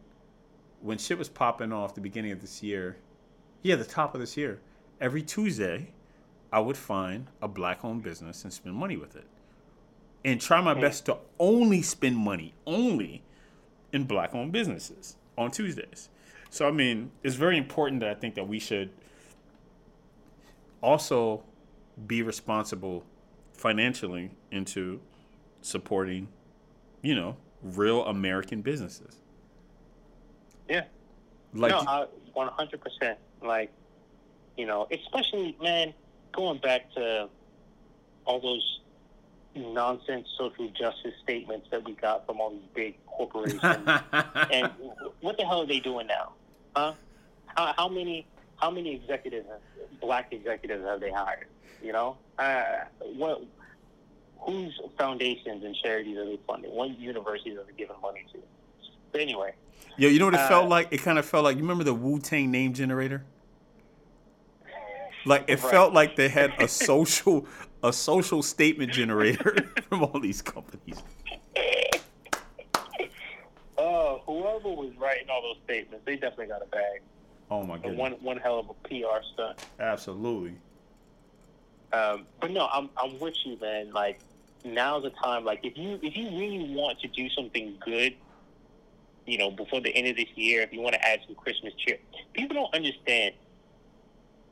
[0.81, 2.97] when shit was popping off the beginning of this year,
[3.63, 4.61] yeah, the top of this year,
[5.01, 5.89] every Tuesday,
[6.53, 9.27] I would find a black owned business and spend money with it
[10.25, 13.23] and try my best to only spend money only
[13.93, 16.09] in black owned businesses on Tuesdays.
[16.51, 18.91] So I mean, it's very important that I think that we should
[20.83, 21.43] also
[22.07, 23.05] be responsible
[23.53, 25.01] financially into
[25.61, 26.29] supporting,
[27.03, 29.19] you know, real American businesses.
[30.69, 30.85] Yeah.
[31.55, 33.19] Like no, one hundred percent.
[33.43, 33.71] Like,
[34.57, 35.95] you know, especially man,
[36.33, 37.29] going back to
[38.25, 38.81] all those
[39.55, 43.63] nonsense social justice statements that we got from all these big corporations.
[43.63, 44.71] and
[45.21, 46.33] what the hell are they doing now?
[46.75, 46.95] Huh?
[47.47, 48.27] How, how many
[48.57, 49.49] how many executives,
[50.01, 51.49] black executives, have they hired?
[51.83, 52.65] You know, uh,
[53.17, 53.43] what
[54.39, 56.73] whose foundations and charities are they funding?
[56.73, 58.39] What universities are they giving money to?
[59.11, 59.55] But anyway.
[59.97, 60.89] Yo, you know what it uh, felt like?
[60.91, 63.25] It kind of felt like you remember the Wu Tang name generator.
[65.27, 65.71] Like it right.
[65.71, 67.47] felt like they had a social
[67.83, 69.57] a social statement generator
[69.89, 71.03] from all these companies.
[73.79, 77.01] Uh, whoever was writing all those statements, they definitely got a bag.
[77.51, 77.97] Oh my god!
[77.97, 79.67] One one hell of a PR stunt.
[79.79, 80.55] Absolutely.
[81.93, 83.93] Um, but no, I'm I'm with you, man.
[83.93, 84.21] Like
[84.65, 85.45] now's the time.
[85.45, 88.15] Like if you if you really want to do something good,
[89.27, 91.75] you know, before the end of this year, if you want to add some Christmas
[91.75, 91.99] cheer,
[92.33, 93.35] people don't understand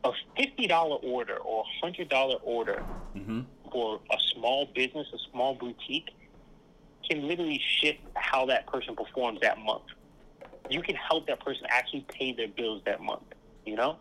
[0.05, 2.83] a fifty dollar order or a hundred dollar order
[3.17, 3.41] mm-hmm.
[3.71, 6.11] for a small business, a small boutique,
[7.09, 9.85] can literally shift how that person performs that month.
[10.69, 13.23] You can help that person actually pay their bills that month.
[13.67, 13.99] You know,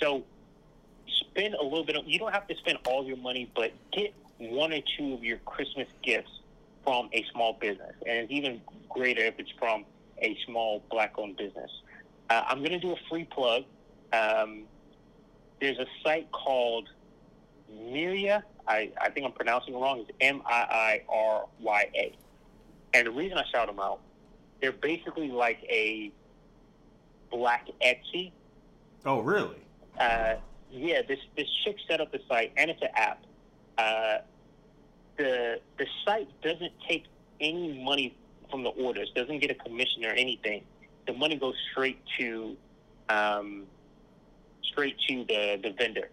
[0.00, 0.22] so
[1.06, 1.96] spend a little bit.
[1.96, 5.24] Of, you don't have to spend all your money, but get one or two of
[5.24, 6.30] your Christmas gifts
[6.84, 9.84] from a small business, and it's even greater if it's from
[10.18, 11.70] a small black-owned business.
[12.28, 13.64] Uh, I'm going to do a free plug.
[14.12, 14.64] Um,
[15.62, 16.88] there's a site called
[17.72, 18.42] Miirya.
[18.66, 20.00] I, I think I'm pronouncing it wrong.
[20.00, 22.16] It's M I I R Y A.
[22.92, 24.00] And the reason I shout them out,
[24.60, 26.10] they're basically like a
[27.30, 28.32] black Etsy.
[29.06, 29.62] Oh, really?
[29.98, 30.34] Uh,
[30.70, 33.24] yeah, this this chick set up the site, and it's an app.
[33.78, 34.18] Uh,
[35.16, 37.04] the the site doesn't take
[37.40, 38.16] any money
[38.50, 40.64] from the orders, doesn't get a commission or anything.
[41.06, 42.56] The money goes straight to
[43.08, 43.66] um,
[44.72, 46.10] straight to the the vendor.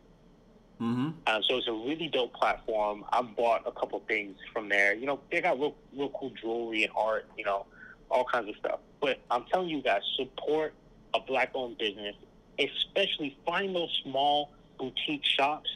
[0.81, 1.09] Mm-hmm.
[1.27, 3.03] Uh, so it's a really dope platform.
[3.11, 4.93] I bought a couple things from there.
[4.93, 7.25] You know, they got real, real cool jewelry and art.
[7.37, 7.65] You know,
[8.09, 8.79] all kinds of stuff.
[9.01, 10.73] But I'm telling you guys, support
[11.13, 12.15] a black-owned business,
[12.59, 15.69] especially find those small boutique shops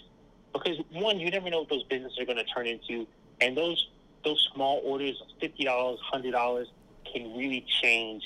[0.54, 3.08] because one, you never know what those businesses are going to turn into,
[3.42, 3.88] and those
[4.24, 6.68] those small orders of fifty dollars, hundred dollars,
[7.12, 8.24] can really change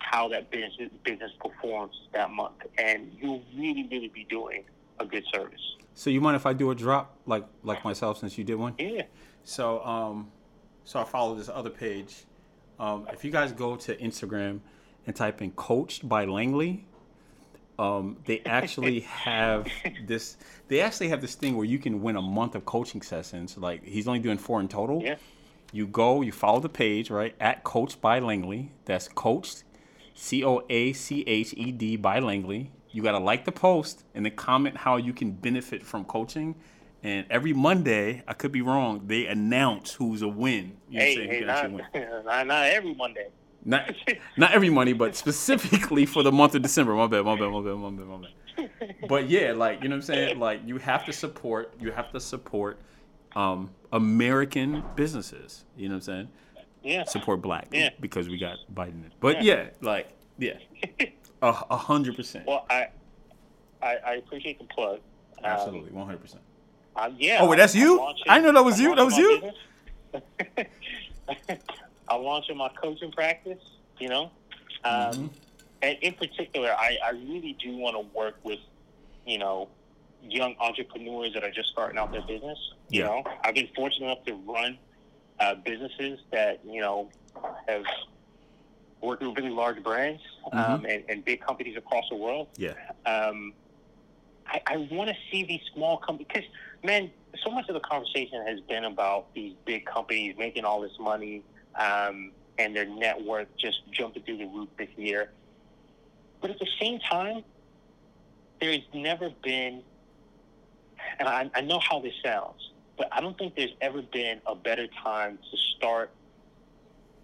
[0.00, 4.64] how that business business performs that month, and you'll really, really be doing
[4.98, 5.60] a good service.
[5.94, 8.74] So you mind if I do a drop like like myself since you did one?
[8.78, 9.02] Yeah.
[9.44, 10.30] So um,
[10.84, 12.24] so I follow this other page.
[12.78, 14.60] Um, if you guys go to Instagram
[15.06, 16.86] and type in "coached by Langley,"
[17.78, 19.66] um, they actually have
[20.06, 20.36] this.
[20.68, 23.56] They actually have this thing where you can win a month of coaching sessions.
[23.56, 25.02] Like he's only doing four in total.
[25.02, 25.16] Yeah.
[25.72, 27.34] You go, you follow the page, right?
[27.38, 28.72] At Coached by Langley.
[28.86, 29.62] That's coached,
[30.20, 32.70] C O A C H E D by Langley.
[32.90, 36.56] You got to like the post and then comment how you can benefit from coaching.
[37.02, 40.76] And every Monday, I could be wrong, they announce who's a win.
[40.90, 41.30] You Hey, what I'm saying?
[41.30, 42.24] hey, not, win.
[42.26, 43.28] not, not every Monday.
[43.64, 43.94] Not,
[44.36, 46.94] not every Monday, but specifically for the month of December.
[46.94, 49.08] My bad, my bad, my bad, my bad, my bad.
[49.08, 50.38] But yeah, like you know what I'm saying.
[50.38, 51.72] Like you have to support.
[51.80, 52.78] You have to support
[53.34, 55.64] um, American businesses.
[55.78, 56.28] You know what I'm saying.
[56.82, 57.04] Yeah.
[57.04, 57.90] Support black Yeah.
[58.00, 59.04] because we got Biden.
[59.20, 60.08] But yeah, like
[60.38, 60.54] yeah,
[61.42, 62.46] a hundred percent.
[62.46, 62.88] Well, I,
[63.82, 65.00] I I appreciate the plug.
[65.38, 66.42] Um, Absolutely, one hundred percent.
[66.96, 67.38] Uh, yeah.
[67.40, 67.98] Oh, wait, that's I'm you?
[67.98, 68.96] launching- I know that was I'm you.
[68.96, 69.42] That was you.
[72.08, 73.58] I'm launching my coaching practice.
[73.98, 74.30] You know,
[74.84, 75.30] um, Mhm.
[75.82, 78.58] and in particular, I, I really do want to work with,
[79.26, 79.68] you know,
[80.22, 82.58] young entrepreneurs that are just starting out their business.
[82.88, 83.06] You Yeah.
[83.08, 84.78] know, I've been fortunate enough to run
[85.40, 87.08] uh, businesses that you know
[87.66, 87.84] have
[89.00, 90.20] worked with really large brands
[90.52, 92.48] um, and, and big companies across the world.
[92.56, 92.74] Yeah,
[93.06, 93.54] um,
[94.46, 96.48] I, I want to see these small companies because,
[96.84, 97.10] man,
[97.44, 101.42] so much of the conversation has been about these big companies making all this money
[101.78, 105.30] um, and their net worth just jumping through the roof this year.
[106.40, 107.44] But at the same time,
[108.60, 109.82] there's never been,
[111.18, 112.70] and I, I know how this sounds,
[113.00, 116.10] but I don't think there's ever been a better time to start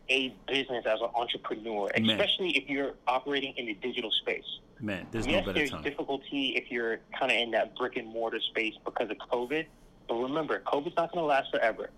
[0.09, 2.09] a business as an entrepreneur, Man.
[2.09, 5.83] especially if you're operating in the digital space man, there's yes, no better there's time.
[5.83, 9.67] difficulty if you're kind of in that brick and mortar space because of COVID.
[10.09, 11.91] But remember, COVID's not going to last forever.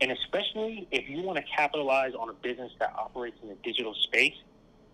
[0.00, 3.94] And especially if you want to capitalize on a business that operates in the digital
[3.94, 4.34] space,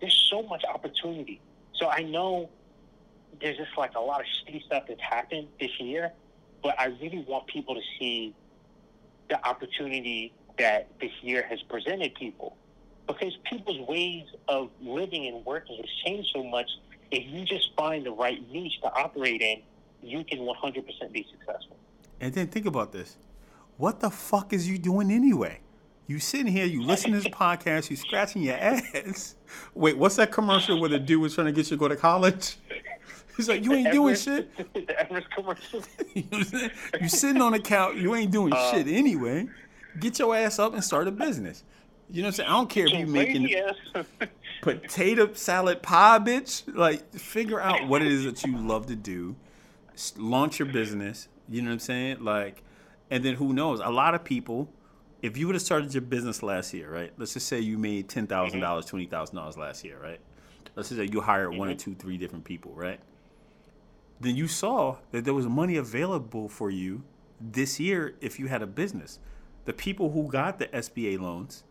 [0.01, 1.39] there's so much opportunity.
[1.75, 2.49] So I know
[3.39, 6.13] there's just like a lot of shitty stuff that's happened this year,
[6.63, 8.33] but I really want people to see
[9.29, 12.55] the opportunity that this year has presented people.
[13.07, 16.69] Because people's ways of living and working has changed so much
[17.11, 19.61] if you just find the right niche to operate in,
[20.01, 21.77] you can 100% be successful.
[22.19, 23.17] And then think about this.
[23.77, 25.59] What the fuck is you doing anyway?
[26.07, 29.35] You sitting here, you listen to this podcast, you scratching your ass.
[29.73, 31.95] Wait, what's that commercial where the dude was trying to get you to go to
[31.95, 32.57] college?
[33.37, 34.73] He's like, you ain't doing Everest- shit.
[34.87, 35.81] the Everest commercial.
[36.15, 36.71] You know what I'm saying?
[37.01, 39.47] You sitting on the couch, you ain't doing Uh, shit anyway.
[39.99, 41.63] Get your ass up and start a business.
[42.09, 42.49] You know what I'm saying?
[42.49, 43.49] I don't care if you're making
[44.61, 46.63] potato salad pie, bitch.
[46.73, 49.35] Like, figure out what it is that you love to do.
[50.17, 51.27] Launch your business.
[51.49, 52.23] You know what I'm saying?
[52.23, 52.63] Like,
[53.09, 53.79] and then who knows?
[53.83, 54.69] A lot of people,
[55.21, 57.11] if you would have started your business last year, right?
[57.17, 60.19] Let's just say you made ten thousand dollars, twenty thousand dollars last year, right?
[60.75, 62.99] Let's just say you hired one or two, three different people, right?
[64.19, 67.03] Then you saw that there was money available for you
[67.39, 69.19] this year if you had a business.
[69.65, 71.63] The people who got the SBA loans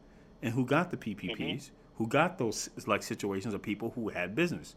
[0.43, 1.75] and who got the PPPs, mm-hmm.
[1.97, 4.77] who got those like situations of people who had business.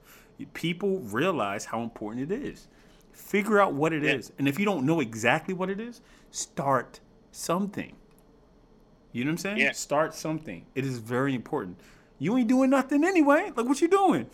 [0.54, 2.68] People realize how important it is.
[3.12, 4.36] Figure out what it is, Yeah.
[4.40, 6.00] and if you don't know exactly what it is,
[6.32, 7.02] start
[7.32, 7.94] something.
[9.12, 9.58] You know what I'm saying?
[9.58, 9.72] Yeah.
[9.74, 10.66] Start something.
[10.76, 11.80] It is very important.
[12.20, 13.52] You ain't doing nothing anyway.
[13.56, 14.28] Like what you doing?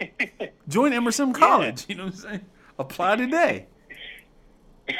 [0.68, 1.84] Join Emerson College.
[1.88, 2.44] You know what I'm saying?
[2.78, 3.66] Apply today.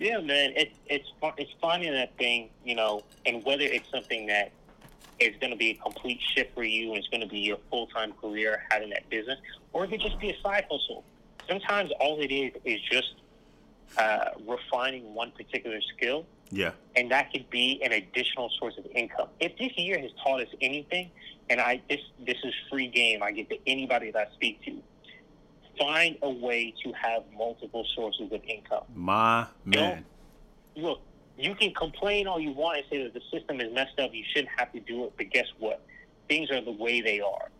[0.00, 0.52] Yeah, man.
[0.56, 4.50] It's it's it's finding that thing, you know, and whether it's something that
[5.20, 7.58] is going to be a complete shift for you and it's going to be your
[7.70, 9.38] full time career having that business,
[9.72, 11.04] or it could just be a side hustle.
[11.48, 13.14] Sometimes all it is is just
[13.96, 16.72] uh, refining one particular skill, Yeah.
[16.96, 19.28] and that could be an additional source of income.
[19.40, 21.08] If this year has taught us anything,
[21.48, 24.82] and I this this is free game, I give to anybody that I speak to.
[25.78, 30.04] Find a way to have multiple sources of income My man.
[30.76, 31.00] look,
[31.36, 34.14] you can complain all you want and say that the system is messed up.
[34.14, 35.84] You shouldn't have to do it, but guess what?
[36.28, 37.50] Things are the way they are.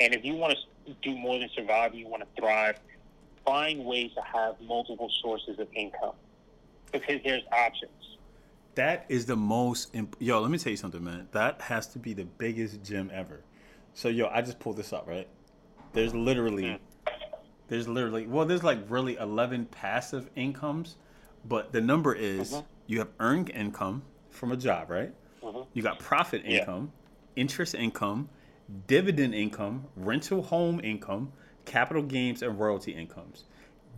[0.00, 2.78] And if you want to do more than survive, you want to thrive.
[3.44, 6.14] Find ways to have multiple sources of income
[6.92, 7.92] because there's options.
[8.74, 10.40] That is the most imp- yo.
[10.40, 11.28] Let me tell you something, man.
[11.32, 13.42] That has to be the biggest gym ever.
[13.94, 15.26] So yo, I just pulled this up, right?
[15.92, 16.84] There's literally, mm-hmm.
[17.68, 20.96] There's literally, well, there's like really eleven passive incomes,
[21.44, 22.64] but the number is Mhm.
[22.86, 25.12] you have earned income from a job, right?
[25.42, 25.66] Mhm.
[25.74, 26.60] You got profit Yeah.
[26.60, 26.92] income,
[27.36, 28.28] interest income,
[28.86, 31.32] dividend income, rental home income,
[31.64, 33.44] capital gains, and royalty incomes.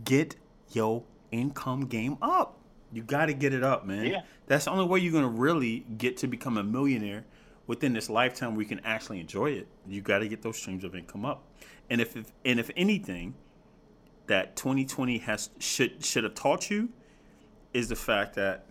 [0.03, 0.35] Get
[0.71, 2.57] your income game up.
[2.93, 4.05] You got to get it up, man.
[4.07, 4.21] Yeah.
[4.47, 7.23] That's the only way you're going to really get to become a millionaire
[7.67, 9.67] within this lifetime where you can actually enjoy it.
[9.87, 11.43] You got to get those streams of income up.
[11.89, 13.35] And if, if and if anything
[14.31, 16.87] that 2020 has should should have taught you
[17.73, 18.65] is the fact that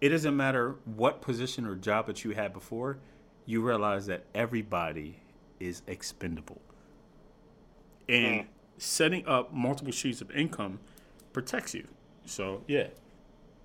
[0.00, 2.98] it doesn't matter what position or job that you had before,
[3.44, 5.16] you realize that everybody
[5.58, 6.60] is expendable.
[8.08, 8.46] And Mm.
[8.78, 10.78] setting up multiple streams of income
[11.32, 11.88] protects you.
[12.24, 12.86] So, yeah,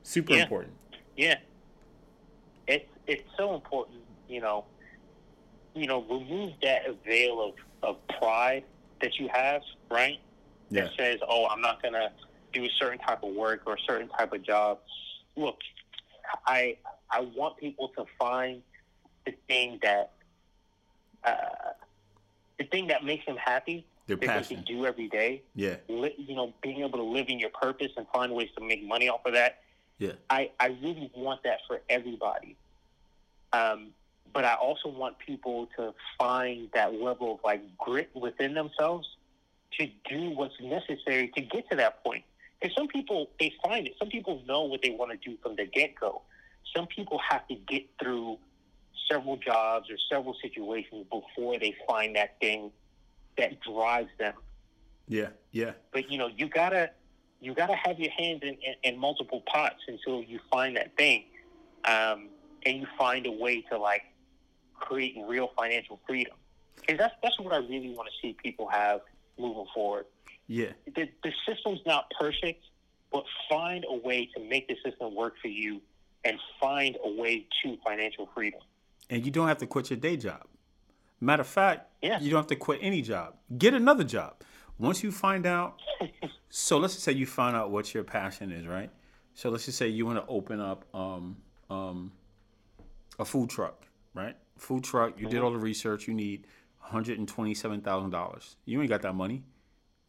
[0.01, 0.43] super Yeah.
[0.43, 0.73] important.
[1.15, 1.39] Yeah.
[2.67, 4.65] It's it's so important, you know.
[5.75, 8.63] You know, remove that veil of, of pride
[8.99, 10.19] that you have, right?
[10.70, 10.84] Yeah.
[10.84, 12.11] That says, "Oh, I'm not gonna
[12.53, 14.80] do a certain type of work or a certain type of job."
[15.36, 15.59] Look,
[16.45, 16.78] I
[17.09, 18.61] I want people to find
[19.26, 20.11] the thing that
[21.24, 21.74] uh,
[22.57, 25.43] the thing that makes them happy Their that they can do every day.
[25.55, 25.76] Yeah.
[25.88, 28.84] Li- you know, being able to live in your purpose and find ways to make
[28.84, 29.61] money off of that.
[29.99, 30.13] Yeah.
[30.30, 32.55] I, I really want that for everybody.
[33.53, 33.89] Um,
[34.34, 39.07] but I also want people to find that level of like grit within themselves
[39.80, 42.24] to do what's necessary to get to that point.
[42.59, 43.93] Because some people they find it.
[43.99, 46.22] Some people know what they want to do from the get go.
[46.76, 48.39] Some people have to get through
[49.09, 52.72] several jobs or several situations before they find that thing
[53.38, 54.34] that drives them
[55.07, 55.30] Yeah.
[55.51, 55.72] Yeah.
[55.93, 56.89] but you know you gotta
[57.39, 61.26] you gotta have your hands in, in, in multiple pots until you find that thing
[61.86, 62.30] um,
[62.65, 64.01] and you find a way to like
[64.74, 66.36] create real financial freedom
[66.76, 69.01] because that's that's what I really want to see people have
[69.39, 70.05] moving forward.
[70.47, 70.71] Yeah.
[70.85, 72.63] The, the system's not perfect,
[73.11, 75.81] but find a way to make the system work for you
[76.23, 78.59] and find a way to financial freedom.
[79.09, 80.43] And you don't have to quit your day job.
[81.19, 82.19] Matter of fact, Yeah.
[82.19, 83.35] you don't have to quit any job.
[83.57, 84.35] Get another job.
[84.77, 85.79] Once you find out,
[86.49, 88.91] so let's just say you find out what your passion is, right?
[89.33, 91.38] So let's just say you want to open up um,
[91.69, 92.11] um,
[93.19, 94.35] a food truck, right?
[94.57, 95.19] Food truck.
[95.19, 96.07] You did all the research.
[96.07, 96.47] You need
[96.88, 98.55] one hundred and twenty-seven thousand dollars.
[98.65, 99.43] You ain't got that money.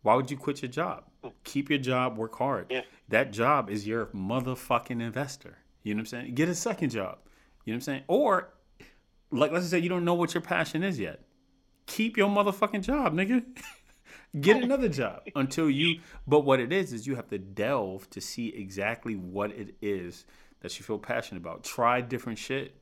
[0.03, 1.05] Why would you quit your job?
[1.45, 2.17] Keep your job.
[2.17, 2.67] Work hard.
[2.71, 2.83] Yeah.
[3.09, 5.59] That job is your motherfucking investor.
[5.83, 6.35] You know what I'm saying?
[6.35, 7.19] Get a second job.
[7.65, 8.03] You know what I'm saying?
[8.07, 8.51] Or
[9.31, 11.21] like let's just say you don't know what your passion is yet.
[11.87, 13.45] Keep your motherfucking job, nigga.
[14.41, 18.21] Get another job until you but what it is is you have to delve to
[18.21, 20.27] see exactly what it is
[20.61, 21.65] that you feel passionate about.
[21.65, 22.75] Try different shit.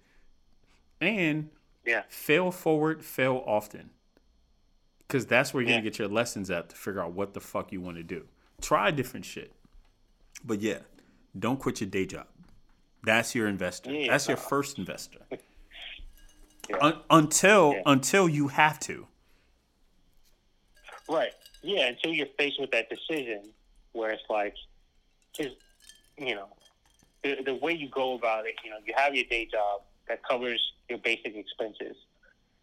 [1.01, 1.51] And
[1.87, 3.91] Yeah, fail forward, fail often.
[5.09, 5.76] Cause that's where you're Yeah.
[5.76, 8.26] gonna get your lessons at to figure out what the fuck you want to do.
[8.61, 9.53] Try different shit.
[10.45, 10.80] But yeah,
[11.39, 12.26] don't quit your day job.
[13.05, 13.93] That's your investor.
[13.93, 15.20] Yeah, that's your first investor.
[16.68, 16.78] Yeah.
[16.80, 19.07] Un- until until you have to.
[21.09, 21.30] Right.
[21.62, 23.53] Yeah, until you're faced with that decision
[23.93, 24.55] where it's like,
[25.39, 25.53] is
[26.18, 26.49] you know,
[27.22, 30.22] the, the way you go about it, you know, you have your day job that
[30.28, 31.96] covers your basic expenses.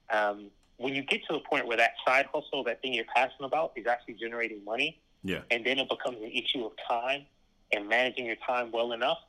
[0.09, 3.45] Um, when you get to the point where that side hustle, that thing you're passionate
[3.47, 5.41] about, is actually generating money, Yeah.
[5.51, 7.25] and then it becomes an issue of time
[7.71, 9.19] and managing your time well enough,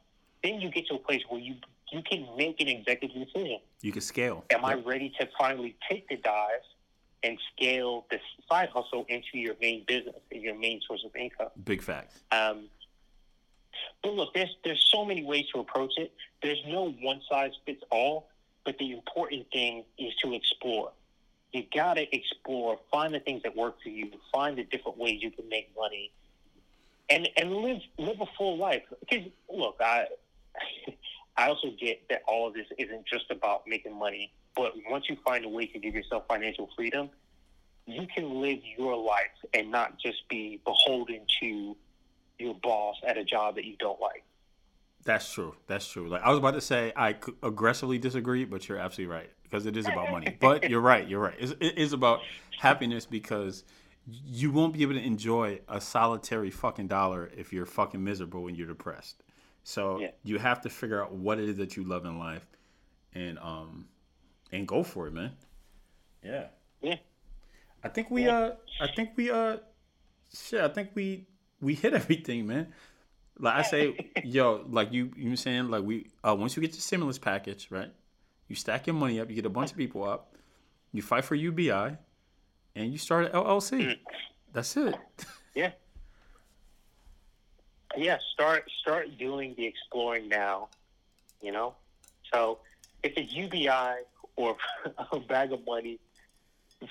[0.43, 1.57] then you get to a place where you
[1.93, 3.59] you can make an executive decision.
[3.83, 4.45] You can scale.
[4.51, 6.63] Am I ready to finally take the dive
[7.23, 11.51] and scale this side hustle into your main business and your main source of income?
[11.63, 12.21] Big facts.
[12.33, 12.65] Um,
[14.05, 16.13] but look, there's there's so many ways to approach it.
[16.43, 18.29] There's no one size fits all.
[18.65, 20.93] But the important thing is to explore.
[21.53, 25.31] You gotta explore, find the things that work for you, find the different ways you
[25.31, 26.13] can make money,
[27.09, 28.83] and and live live a full life.
[29.01, 30.07] Because look, I
[31.37, 35.17] I also get that all of this isn't just about making money, but once you
[35.25, 37.09] find a way to give yourself financial freedom,
[37.87, 41.77] you can live your life and not just be beholden to
[42.39, 44.25] your boss at a job that you don't like.
[45.05, 45.55] That's true.
[45.67, 46.09] That's true.
[46.09, 49.77] Like I was about to say, I aggressively disagree, but you're absolutely right because it
[49.77, 50.37] is about money.
[50.41, 51.07] But you're right.
[51.07, 51.37] You're right.
[51.39, 52.21] It's, it is about
[52.59, 53.65] happiness because
[54.07, 58.57] you won't be able to enjoy a solitary fucking dollar if you're fucking miserable and
[58.57, 59.23] you're depressed.
[59.63, 60.11] So yeah.
[60.23, 62.47] you have to figure out what it is that you love in life,
[63.15, 63.87] and um,
[64.53, 65.33] and go for it, man.
[66.23, 66.47] Yeah.
[66.83, 66.97] Yeah.
[67.83, 68.39] I think we yeah.
[68.39, 69.59] uh, I think we uh,
[70.35, 70.61] shit.
[70.61, 71.27] I think we
[71.61, 72.73] we hit everything, man.
[73.39, 76.81] Like I say, yo, like you you saying like we uh once you get your
[76.81, 77.93] stimulus package, right?
[78.49, 80.35] You stack your money up, you get a bunch of people up,
[80.93, 81.97] you fight for UBI,
[82.77, 83.81] and you start an LLC.
[83.81, 83.99] Mm.
[84.53, 84.95] That's it.
[85.57, 85.71] Yeah.
[87.97, 90.69] Yeah, start start doing the exploring now.
[91.41, 91.77] You know,
[92.33, 92.59] so
[93.05, 94.03] if it's UBI
[94.35, 94.57] or
[95.13, 96.01] a bag of money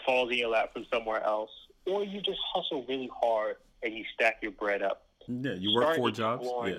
[0.05, 1.49] falls in your lap from somewhere else,
[1.85, 5.05] or you just hustle really hard and you stack your bread up.
[5.27, 6.47] Yeah, you work four jobs.
[6.65, 6.77] Yeah.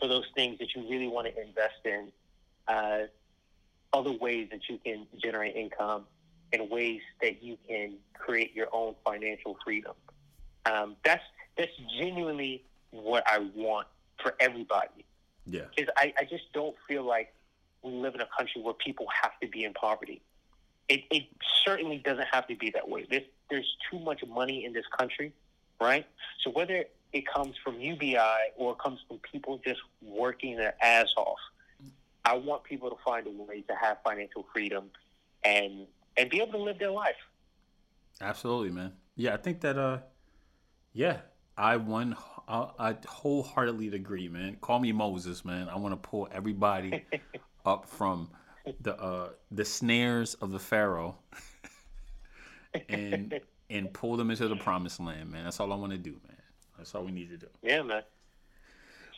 [0.00, 2.08] For those things that you really want to invest in,
[2.68, 2.98] uh,
[3.92, 6.04] other ways that you can generate income,
[6.52, 9.94] and ways that you can create your own financial freedom.
[10.64, 11.22] Um, that's
[11.56, 13.86] that's genuinely what I want
[14.22, 15.04] for everybody.
[15.46, 15.62] Yeah.
[15.74, 17.32] Because I, I just don't feel like
[17.82, 20.20] we live in a country where people have to be in poverty.
[20.88, 21.24] It, it
[21.64, 23.06] certainly doesn't have to be that way.
[23.08, 25.32] There's, there's too much money in this country,
[25.80, 26.06] right?
[26.42, 28.18] So whether it comes from UBI
[28.56, 31.38] or it comes from people just working their ass off,
[32.24, 34.90] I want people to find a way to have financial freedom
[35.44, 37.16] and and be able to live their life.
[38.20, 38.92] Absolutely, man.
[39.14, 39.98] Yeah, I think that uh
[40.92, 41.18] yeah,
[41.56, 42.16] I one
[42.48, 44.56] I, I wholeheartedly agree, man.
[44.60, 45.68] Call me Moses, man.
[45.68, 47.04] I want to pull everybody
[47.64, 48.30] up from
[48.80, 51.16] the uh the snares of the pharaoh
[52.88, 53.40] and
[53.70, 55.44] and pull them into the promised land, man.
[55.44, 56.36] That's all I want to do, man.
[56.76, 57.48] That's all we need to do.
[57.62, 58.02] Yeah, man.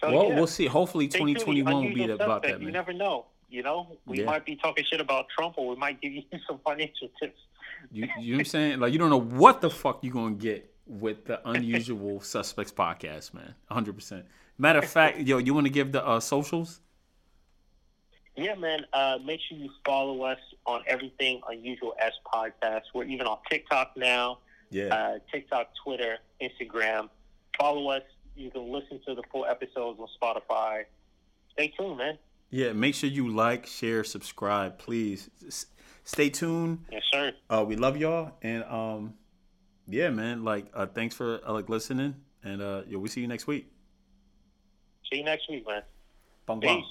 [0.01, 0.35] So, well, yeah.
[0.37, 0.67] we'll see.
[0.67, 2.63] Hopefully, twenty twenty one will be about that, man.
[2.63, 3.27] You never know.
[3.51, 4.27] You know, we yeah.
[4.27, 7.41] might be talking shit about Trump, or we might give you some financial tips.
[7.91, 8.81] you, you know what I'm saying?
[8.81, 13.35] Like, you don't know what the fuck you're gonna get with the Unusual Suspects podcast,
[13.35, 13.55] man.
[13.69, 13.95] 100.
[13.95, 14.27] percent
[14.59, 16.81] Matter of fact, yo, you want to give the uh, socials?
[18.39, 18.87] Yeah, man.
[18.93, 22.83] Uh, make sure you follow us on everything Unusual S podcast.
[22.95, 24.39] We're even on TikTok now.
[24.71, 24.95] Yeah.
[24.95, 27.09] Uh, TikTok, Twitter, Instagram.
[27.59, 28.03] Follow us.
[28.37, 30.85] You can listen to the full episodes on Spotify.
[31.53, 32.19] Stay tuned, man.
[32.51, 35.29] Yeah, make sure you like, share, subscribe, please.
[35.47, 35.67] S-
[36.05, 36.85] stay tuned.
[36.91, 37.33] Yes, sir.
[37.51, 39.15] Uh, we love y'all, and um,
[39.87, 40.45] yeah, man.
[40.45, 43.71] Like, uh, thanks for uh, like listening, and uh, yeah, we see you next week.
[45.11, 45.83] See you next week, man.
[46.47, 46.85] Bang, Peace.